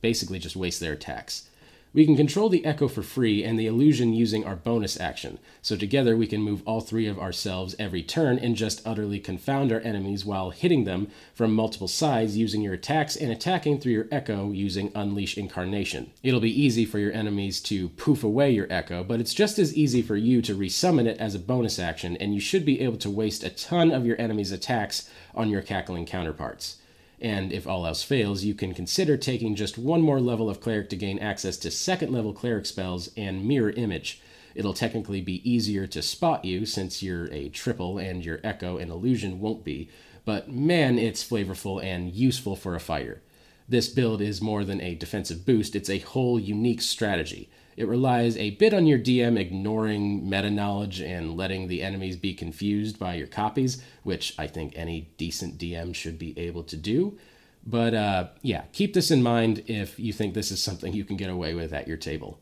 basically 0.00 0.38
just 0.38 0.56
waste 0.56 0.80
their 0.80 0.94
attacks. 0.94 1.47
We 1.94 2.04
can 2.04 2.16
control 2.16 2.50
the 2.50 2.66
echo 2.66 2.86
for 2.86 3.02
free 3.02 3.42
and 3.42 3.58
the 3.58 3.66
illusion 3.66 4.12
using 4.12 4.44
our 4.44 4.56
bonus 4.56 5.00
action, 5.00 5.38
so 5.62 5.74
together 5.74 6.18
we 6.18 6.26
can 6.26 6.42
move 6.42 6.62
all 6.66 6.82
three 6.82 7.06
of 7.06 7.18
ourselves 7.18 7.74
every 7.78 8.02
turn 8.02 8.38
and 8.38 8.56
just 8.56 8.86
utterly 8.86 9.18
confound 9.18 9.72
our 9.72 9.80
enemies 9.80 10.22
while 10.22 10.50
hitting 10.50 10.84
them 10.84 11.08
from 11.32 11.54
multiple 11.54 11.88
sides 11.88 12.36
using 12.36 12.60
your 12.60 12.74
attacks 12.74 13.16
and 13.16 13.32
attacking 13.32 13.80
through 13.80 13.92
your 13.92 14.06
echo 14.12 14.52
using 14.52 14.92
Unleash 14.94 15.38
Incarnation. 15.38 16.10
It'll 16.22 16.40
be 16.40 16.62
easy 16.62 16.84
for 16.84 16.98
your 16.98 17.12
enemies 17.12 17.58
to 17.62 17.88
poof 17.88 18.22
away 18.22 18.50
your 18.50 18.66
echo, 18.68 19.02
but 19.02 19.18
it's 19.18 19.32
just 19.32 19.58
as 19.58 19.74
easy 19.74 20.02
for 20.02 20.16
you 20.16 20.42
to 20.42 20.54
resummon 20.54 21.06
it 21.06 21.16
as 21.16 21.34
a 21.34 21.38
bonus 21.38 21.78
action, 21.78 22.18
and 22.18 22.34
you 22.34 22.40
should 22.40 22.66
be 22.66 22.82
able 22.82 22.98
to 22.98 23.08
waste 23.08 23.42
a 23.42 23.50
ton 23.50 23.92
of 23.92 24.04
your 24.04 24.20
enemy's 24.20 24.52
attacks 24.52 25.08
on 25.34 25.48
your 25.48 25.62
cackling 25.62 26.04
counterparts. 26.04 26.76
And 27.20 27.52
if 27.52 27.66
all 27.66 27.86
else 27.86 28.02
fails, 28.02 28.44
you 28.44 28.54
can 28.54 28.74
consider 28.74 29.16
taking 29.16 29.56
just 29.56 29.76
one 29.76 30.00
more 30.02 30.20
level 30.20 30.48
of 30.48 30.60
cleric 30.60 30.88
to 30.90 30.96
gain 30.96 31.18
access 31.18 31.56
to 31.58 31.70
second 31.70 32.12
level 32.12 32.32
cleric 32.32 32.66
spells 32.66 33.10
and 33.16 33.44
mirror 33.44 33.70
image. 33.70 34.20
It'll 34.54 34.74
technically 34.74 35.20
be 35.20 35.48
easier 35.48 35.86
to 35.88 36.02
spot 36.02 36.44
you 36.44 36.66
since 36.66 37.02
you're 37.02 37.32
a 37.32 37.48
triple 37.48 37.98
and 37.98 38.24
your 38.24 38.40
echo 38.44 38.76
and 38.78 38.90
illusion 38.90 39.40
won't 39.40 39.64
be, 39.64 39.88
but 40.24 40.50
man, 40.50 40.98
it's 40.98 41.28
flavorful 41.28 41.82
and 41.82 42.12
useful 42.12 42.56
for 42.56 42.74
a 42.74 42.80
fighter. 42.80 43.22
This 43.68 43.88
build 43.88 44.22
is 44.22 44.40
more 44.40 44.64
than 44.64 44.80
a 44.80 44.94
defensive 44.94 45.44
boost, 45.44 45.76
it's 45.76 45.90
a 45.90 45.98
whole 45.98 46.40
unique 46.40 46.80
strategy. 46.80 47.50
It 47.76 47.86
relies 47.86 48.36
a 48.36 48.50
bit 48.50 48.74
on 48.74 48.86
your 48.86 48.98
DM 48.98 49.38
ignoring 49.38 50.28
meta 50.28 50.50
knowledge 50.50 51.00
and 51.00 51.36
letting 51.36 51.68
the 51.68 51.82
enemies 51.82 52.16
be 52.16 52.34
confused 52.34 52.98
by 52.98 53.14
your 53.14 53.28
copies, 53.28 53.82
which 54.02 54.34
I 54.36 54.48
think 54.48 54.72
any 54.74 55.10
decent 55.16 55.58
DM 55.58 55.94
should 55.94 56.18
be 56.18 56.36
able 56.38 56.64
to 56.64 56.76
do. 56.76 57.18
But 57.64 57.94
uh, 57.94 58.28
yeah, 58.42 58.64
keep 58.72 58.94
this 58.94 59.10
in 59.10 59.22
mind 59.22 59.62
if 59.66 59.98
you 60.00 60.12
think 60.12 60.34
this 60.34 60.50
is 60.50 60.62
something 60.62 60.92
you 60.92 61.04
can 61.04 61.16
get 61.16 61.30
away 61.30 61.54
with 61.54 61.72
at 61.72 61.86
your 61.86 61.98
table. 61.98 62.40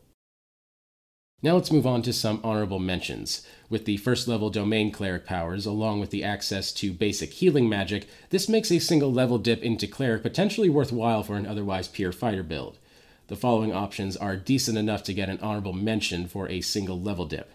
Now 1.41 1.55
let's 1.55 1.71
move 1.71 1.85
on 1.85 2.01
to 2.01 2.13
some 2.13 2.39
honorable 2.43 2.79
mentions. 2.79 3.45
With 3.69 3.85
the 3.85 3.97
first 3.97 4.27
level 4.27 4.49
domain 4.49 4.91
cleric 4.91 5.25
powers, 5.25 5.65
along 5.65 5.99
with 5.99 6.09
the 6.09 6.23
access 6.23 6.71
to 6.73 6.91
basic 6.91 7.33
healing 7.33 7.69
magic, 7.69 8.07
this 8.31 8.49
makes 8.49 8.71
a 8.71 8.79
single 8.79 9.11
level 9.11 9.37
dip 9.37 9.61
into 9.61 9.87
cleric 9.87 10.23
potentially 10.23 10.69
worthwhile 10.69 11.23
for 11.23 11.35
an 11.35 11.45
otherwise 11.45 11.87
pure 11.87 12.11
fighter 12.11 12.43
build 12.43 12.79
the 13.27 13.35
following 13.35 13.73
options 13.73 14.15
are 14.15 14.37
decent 14.37 14.77
enough 14.77 15.03
to 15.03 15.13
get 15.13 15.29
an 15.29 15.39
honorable 15.41 15.73
mention 15.73 16.27
for 16.27 16.49
a 16.49 16.61
single 16.61 16.99
level 16.99 17.25
dip. 17.25 17.51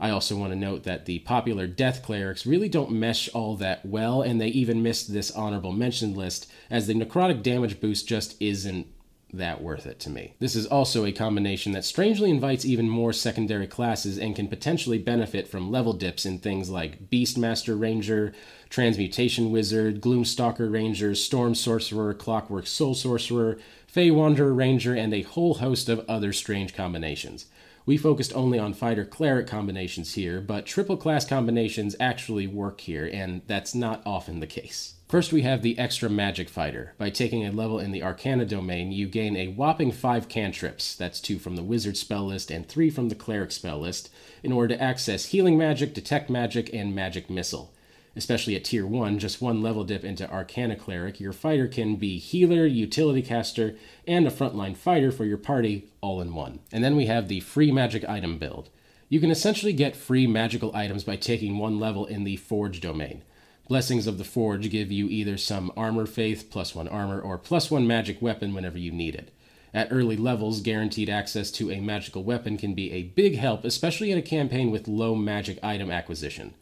I 0.00 0.10
also 0.10 0.36
want 0.36 0.52
to 0.52 0.58
note 0.58 0.84
that 0.84 1.06
the 1.06 1.18
popular 1.20 1.66
death 1.66 2.04
clerics 2.04 2.46
really 2.46 2.68
don't 2.68 2.92
mesh 2.92 3.28
all 3.30 3.56
that 3.56 3.84
well, 3.84 4.22
and 4.22 4.40
they 4.40 4.46
even 4.48 4.82
missed 4.82 5.12
this 5.12 5.32
honorable 5.32 5.72
mention 5.72 6.14
list, 6.14 6.48
as 6.70 6.86
the 6.86 6.94
necrotic 6.94 7.42
damage 7.42 7.80
boost 7.80 8.06
just 8.06 8.40
isn't 8.40 8.86
that 9.32 9.62
worth 9.62 9.86
it 9.86 10.00
to 10.00 10.10
me. 10.10 10.34
This 10.38 10.56
is 10.56 10.66
also 10.66 11.04
a 11.04 11.12
combination 11.12 11.72
that 11.72 11.84
strangely 11.84 12.30
invites 12.30 12.64
even 12.64 12.88
more 12.88 13.12
secondary 13.12 13.66
classes 13.66 14.18
and 14.18 14.34
can 14.34 14.48
potentially 14.48 14.98
benefit 14.98 15.48
from 15.48 15.70
level 15.70 15.92
dips 15.92 16.24
in 16.24 16.38
things 16.38 16.70
like 16.70 17.10
Beastmaster 17.10 17.78
Ranger, 17.78 18.32
Transmutation 18.70 19.50
Wizard, 19.50 20.00
Gloomstalker 20.00 20.72
Ranger, 20.72 21.14
Storm 21.14 21.54
Sorcerer, 21.54 22.14
Clockwork 22.14 22.66
Soul 22.66 22.94
Sorcerer, 22.94 23.58
Fey 23.86 24.10
Wanderer 24.10 24.54
Ranger, 24.54 24.94
and 24.94 25.12
a 25.12 25.22
whole 25.22 25.54
host 25.54 25.88
of 25.88 26.04
other 26.08 26.32
strange 26.32 26.74
combinations. 26.74 27.46
We 27.88 27.96
focused 27.96 28.36
only 28.36 28.58
on 28.58 28.74
fighter 28.74 29.06
cleric 29.06 29.46
combinations 29.46 30.12
here, 30.12 30.42
but 30.42 30.66
triple 30.66 30.98
class 30.98 31.24
combinations 31.24 31.96
actually 31.98 32.46
work 32.46 32.82
here, 32.82 33.08
and 33.10 33.40
that's 33.46 33.74
not 33.74 34.02
often 34.04 34.40
the 34.40 34.46
case. 34.46 34.96
First, 35.08 35.32
we 35.32 35.40
have 35.40 35.62
the 35.62 35.78
extra 35.78 36.10
magic 36.10 36.50
fighter. 36.50 36.92
By 36.98 37.08
taking 37.08 37.46
a 37.46 37.50
level 37.50 37.78
in 37.78 37.92
the 37.92 38.02
Arcana 38.02 38.44
domain, 38.44 38.92
you 38.92 39.06
gain 39.06 39.38
a 39.38 39.48
whopping 39.48 39.90
5 39.90 40.28
cantrips, 40.28 40.94
that's 40.96 41.18
2 41.18 41.38
from 41.38 41.56
the 41.56 41.62
wizard 41.62 41.96
spell 41.96 42.26
list 42.26 42.50
and 42.50 42.68
3 42.68 42.90
from 42.90 43.08
the 43.08 43.14
cleric 43.14 43.52
spell 43.52 43.78
list, 43.78 44.10
in 44.42 44.52
order 44.52 44.74
to 44.74 44.82
access 44.82 45.24
healing 45.24 45.56
magic, 45.56 45.94
detect 45.94 46.28
magic, 46.28 46.68
and 46.74 46.94
magic 46.94 47.30
missile 47.30 47.72
especially 48.18 48.56
at 48.56 48.64
tier 48.64 48.84
1, 48.84 49.20
just 49.20 49.40
one 49.40 49.62
level 49.62 49.84
dip 49.84 50.04
into 50.04 50.28
Arcana 50.28 50.74
Cleric, 50.74 51.20
your 51.20 51.32
fighter 51.32 51.68
can 51.68 51.94
be 51.94 52.18
healer, 52.18 52.66
utility 52.66 53.22
caster, 53.22 53.76
and 54.08 54.26
a 54.26 54.30
frontline 54.30 54.76
fighter 54.76 55.12
for 55.12 55.24
your 55.24 55.38
party 55.38 55.88
all 56.00 56.20
in 56.20 56.34
one. 56.34 56.58
And 56.72 56.82
then 56.82 56.96
we 56.96 57.06
have 57.06 57.28
the 57.28 57.40
free 57.40 57.70
magic 57.70 58.06
item 58.08 58.36
build. 58.38 58.70
You 59.08 59.20
can 59.20 59.30
essentially 59.30 59.72
get 59.72 59.96
free 59.96 60.26
magical 60.26 60.74
items 60.74 61.04
by 61.04 61.14
taking 61.14 61.58
one 61.58 61.78
level 61.78 62.06
in 62.06 62.24
the 62.24 62.36
Forge 62.36 62.80
domain. 62.80 63.22
Blessings 63.68 64.08
of 64.08 64.18
the 64.18 64.24
Forge 64.24 64.68
give 64.68 64.90
you 64.90 65.08
either 65.08 65.36
some 65.36 65.70
armor 65.76 66.04
faith, 66.04 66.50
plus 66.50 66.74
one 66.74 66.88
armor, 66.88 67.20
or 67.20 67.38
plus 67.38 67.70
one 67.70 67.86
magic 67.86 68.20
weapon 68.20 68.52
whenever 68.52 68.78
you 68.78 68.90
need 68.90 69.14
it. 69.14 69.30
At 69.72 69.92
early 69.92 70.16
levels, 70.16 70.60
guaranteed 70.60 71.08
access 71.08 71.52
to 71.52 71.70
a 71.70 71.80
magical 71.80 72.24
weapon 72.24 72.58
can 72.58 72.74
be 72.74 72.90
a 72.90 73.04
big 73.04 73.36
help, 73.36 73.64
especially 73.64 74.10
in 74.10 74.18
a 74.18 74.22
campaign 74.22 74.72
with 74.72 74.88
low 74.88 75.14
magic 75.14 75.62
item 75.62 75.90
acquisition 75.90 76.54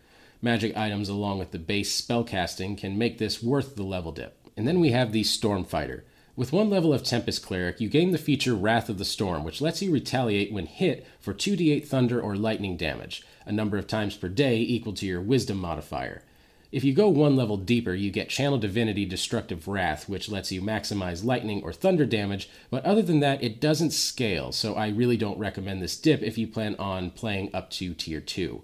magic 0.47 0.77
items 0.77 1.09
along 1.09 1.41
with 1.41 1.51
the 1.51 1.59
base 1.59 2.01
spellcasting 2.01 2.79
can 2.79 2.97
make 2.97 3.19
this 3.19 3.43
worth 3.43 3.75
the 3.75 3.83
level 3.83 4.13
dip. 4.13 4.39
And 4.57 4.67
then 4.67 4.79
we 4.79 4.93
have 4.93 5.11
the 5.11 5.25
Stormfighter. 5.25 6.03
With 6.37 6.53
one 6.53 6.71
level 6.71 6.95
of 6.95 7.03
Tempest 7.03 7.45
Cleric, 7.45 7.81
you 7.81 7.89
gain 7.89 8.13
the 8.13 8.17
feature 8.17 8.55
Wrath 8.55 8.89
of 8.89 8.99
the 8.99 9.05
Storm, 9.05 9.43
which 9.43 9.61
lets 9.61 9.83
you 9.83 9.91
retaliate 9.91 10.53
when 10.53 10.67
hit 10.67 11.05
for 11.19 11.35
2d8 11.35 11.85
thunder 11.89 12.21
or 12.21 12.37
lightning 12.37 12.77
damage, 12.77 13.25
a 13.45 13.51
number 13.51 13.77
of 13.77 13.89
times 13.89 14.17
per 14.17 14.29
day 14.29 14.59
equal 14.59 14.93
to 14.93 15.05
your 15.05 15.21
Wisdom 15.21 15.59
modifier. 15.59 16.23
If 16.71 16.85
you 16.85 16.95
go 16.95 17.09
one 17.09 17.35
level 17.35 17.57
deeper, 17.57 17.95
you 17.95 18.13
get 18.13 18.29
Channel 18.29 18.59
Divinity 18.59 19.05
Destructive 19.05 19.67
Wrath, 19.67 20.09
which 20.09 20.29
lets 20.29 20.53
you 20.53 20.63
maximize 20.63 21.25
lightning 21.25 21.61
or 21.65 21.73
thunder 21.73 22.07
damage, 22.07 22.49
but 22.71 22.85
other 22.85 23.03
than 23.03 23.19
that, 23.19 23.43
it 23.43 23.61
doesn't 23.61 23.91
scale, 23.91 24.53
so 24.53 24.77
I 24.77 24.91
really 24.91 25.17
don't 25.17 25.41
recommend 25.41 25.83
this 25.83 25.97
dip 25.97 26.23
if 26.23 26.39
you 26.39 26.47
plan 26.47 26.77
on 26.79 27.11
playing 27.11 27.51
up 27.53 27.69
to 27.71 27.95
Tier 27.95 28.21
2 28.21 28.63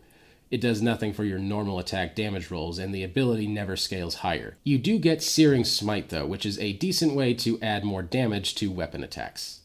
it 0.53 0.61
does 0.61 0.83
nothing 0.83 1.15
for 1.15 1.25
your 1.25 1.38
normal 1.38 1.79
attack 1.79 2.15
damage 2.15 2.51
rolls, 2.51 2.79
and 2.79 2.95
the 2.95 3.03
ability 3.03 3.47
never 3.47 3.75
scales 3.75 4.17
higher. 4.17 4.59
You 4.62 4.77
do 4.77 4.99
get 4.99 5.23
Searing 5.23 5.65
Smite, 5.65 6.11
though, 6.11 6.27
which 6.27 6.45
is 6.45 6.59
a 6.59 6.75
decent 6.75 7.15
way 7.15 7.33
to 7.35 7.59
add 7.62 7.85
more 7.85 8.03
damage 8.03 8.55
to 8.57 8.71
weapon 8.71 9.03
attacks. 9.03 9.62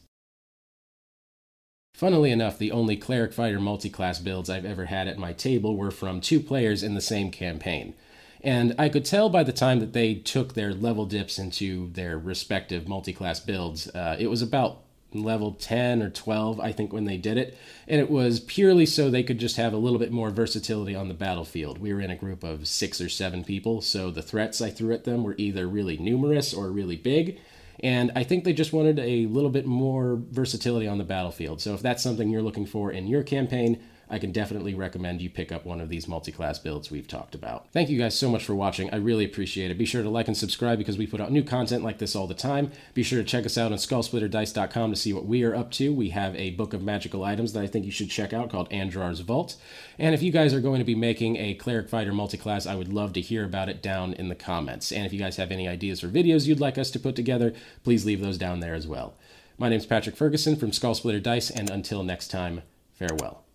Funnily 1.92 2.30
enough, 2.30 2.56
the 2.56 2.72
only 2.72 2.96
Cleric 2.96 3.34
Fighter 3.34 3.60
multi-class 3.60 4.18
builds 4.18 4.48
I've 4.48 4.64
ever 4.64 4.86
had 4.86 5.08
at 5.08 5.18
my 5.18 5.34
table 5.34 5.76
were 5.76 5.90
from 5.90 6.22
two 6.22 6.40
players 6.40 6.82
in 6.82 6.94
the 6.94 7.02
same 7.02 7.30
campaign. 7.30 7.92
And 8.40 8.74
I 8.78 8.88
could 8.88 9.04
tell 9.04 9.28
by 9.28 9.42
the 9.42 9.52
time 9.52 9.80
that 9.80 9.92
they 9.92 10.14
took 10.14 10.54
their 10.54 10.72
level 10.72 11.04
dips 11.04 11.38
into 11.38 11.90
their 11.90 12.16
respective 12.16 12.88
multi-class 12.88 13.40
builds, 13.40 13.88
uh, 13.94 14.16
it 14.18 14.28
was 14.28 14.40
about 14.40 14.84
level 15.12 15.52
10 15.52 16.02
or 16.02 16.10
12, 16.10 16.60
I 16.60 16.72
think, 16.72 16.92
when 16.92 17.04
they 17.04 17.16
did 17.16 17.38
it. 17.38 17.56
And 17.86 18.00
it 18.00 18.10
was 18.10 18.40
purely 18.40 18.86
so 18.86 19.10
they 19.10 19.22
could 19.22 19.38
just 19.38 19.56
have 19.56 19.72
a 19.72 19.78
little 19.78 19.98
bit 19.98 20.12
more 20.12 20.30
versatility 20.30 20.94
on 20.94 21.08
the 21.08 21.14
battlefield. 21.14 21.78
We 21.78 21.92
were 21.92 22.00
in 22.00 22.10
a 22.10 22.16
group 22.16 22.44
of 22.44 22.68
six 22.68 23.00
or 23.00 23.08
seven 23.08 23.44
people, 23.44 23.80
so 23.80 24.10
the 24.10 24.22
threats 24.22 24.60
I 24.60 24.70
threw 24.70 24.92
at 24.92 25.04
them 25.04 25.24
were 25.24 25.34
either 25.38 25.66
really 25.66 25.96
numerous 25.96 26.52
or 26.52 26.70
really 26.70 26.96
big. 26.96 27.40
And 27.80 28.10
I 28.16 28.24
think 28.24 28.44
they 28.44 28.52
just 28.52 28.72
wanted 28.72 28.98
a 28.98 29.26
little 29.26 29.50
bit 29.50 29.64
more 29.64 30.20
versatility 30.30 30.88
on 30.88 30.98
the 30.98 31.04
battlefield. 31.04 31.60
So 31.60 31.74
if 31.74 31.80
that's 31.80 32.02
something 32.02 32.28
you're 32.28 32.42
looking 32.42 32.66
for 32.66 32.90
in 32.90 33.06
your 33.06 33.22
campaign, 33.22 33.80
I 34.10 34.18
can 34.18 34.32
definitely 34.32 34.74
recommend 34.74 35.20
you 35.20 35.30
pick 35.30 35.52
up 35.52 35.66
one 35.66 35.80
of 35.80 35.88
these 35.88 36.08
multi-class 36.08 36.58
builds 36.58 36.90
we've 36.90 37.06
talked 37.06 37.34
about. 37.34 37.70
Thank 37.72 37.90
you 37.90 37.98
guys 37.98 38.18
so 38.18 38.30
much 38.30 38.44
for 38.44 38.54
watching. 38.54 38.90
I 38.90 38.96
really 38.96 39.24
appreciate 39.24 39.70
it. 39.70 39.78
Be 39.78 39.84
sure 39.84 40.02
to 40.02 40.08
like 40.08 40.28
and 40.28 40.36
subscribe 40.36 40.78
because 40.78 40.96
we 40.96 41.06
put 41.06 41.20
out 41.20 41.30
new 41.30 41.42
content 41.42 41.84
like 41.84 41.98
this 41.98 42.16
all 42.16 42.26
the 42.26 42.34
time. 42.34 42.72
Be 42.94 43.02
sure 43.02 43.18
to 43.18 43.28
check 43.28 43.44
us 43.44 43.58
out 43.58 43.72
on 43.72 43.78
skullsplitterdice.com 43.78 44.90
to 44.90 44.96
see 44.96 45.12
what 45.12 45.26
we 45.26 45.42
are 45.44 45.54
up 45.54 45.70
to. 45.72 45.92
We 45.92 46.10
have 46.10 46.34
a 46.36 46.50
book 46.50 46.72
of 46.72 46.82
magical 46.82 47.24
items 47.24 47.52
that 47.52 47.62
I 47.62 47.66
think 47.66 47.84
you 47.84 47.90
should 47.90 48.10
check 48.10 48.32
out 48.32 48.50
called 48.50 48.70
Andrar's 48.70 49.20
Vault. 49.20 49.56
And 49.98 50.14
if 50.14 50.22
you 50.22 50.32
guys 50.32 50.54
are 50.54 50.60
going 50.60 50.78
to 50.78 50.84
be 50.84 50.94
making 50.94 51.36
a 51.36 51.54
cleric 51.54 51.88
fighter 51.88 52.12
multi-class, 52.12 52.66
I 52.66 52.76
would 52.76 52.92
love 52.92 53.12
to 53.14 53.20
hear 53.20 53.44
about 53.44 53.68
it 53.68 53.82
down 53.82 54.14
in 54.14 54.28
the 54.28 54.34
comments. 54.34 54.92
And 54.92 55.04
if 55.04 55.12
you 55.12 55.18
guys 55.18 55.36
have 55.36 55.50
any 55.50 55.68
ideas 55.68 56.00
for 56.00 56.08
videos 56.08 56.46
you'd 56.46 56.60
like 56.60 56.78
us 56.78 56.90
to 56.92 57.00
put 57.00 57.16
together, 57.16 57.52
please 57.84 58.04
leave 58.06 58.20
those 58.20 58.38
down 58.38 58.60
there 58.60 58.74
as 58.74 58.86
well. 58.86 59.14
My 59.58 59.68
name 59.68 59.80
is 59.80 59.86
Patrick 59.86 60.16
Ferguson 60.16 60.54
from 60.54 60.72
Skull 60.72 60.94
Splitter 60.94 61.18
Dice, 61.18 61.50
and 61.50 61.68
until 61.68 62.04
next 62.04 62.28
time, 62.28 62.62
farewell. 62.94 63.47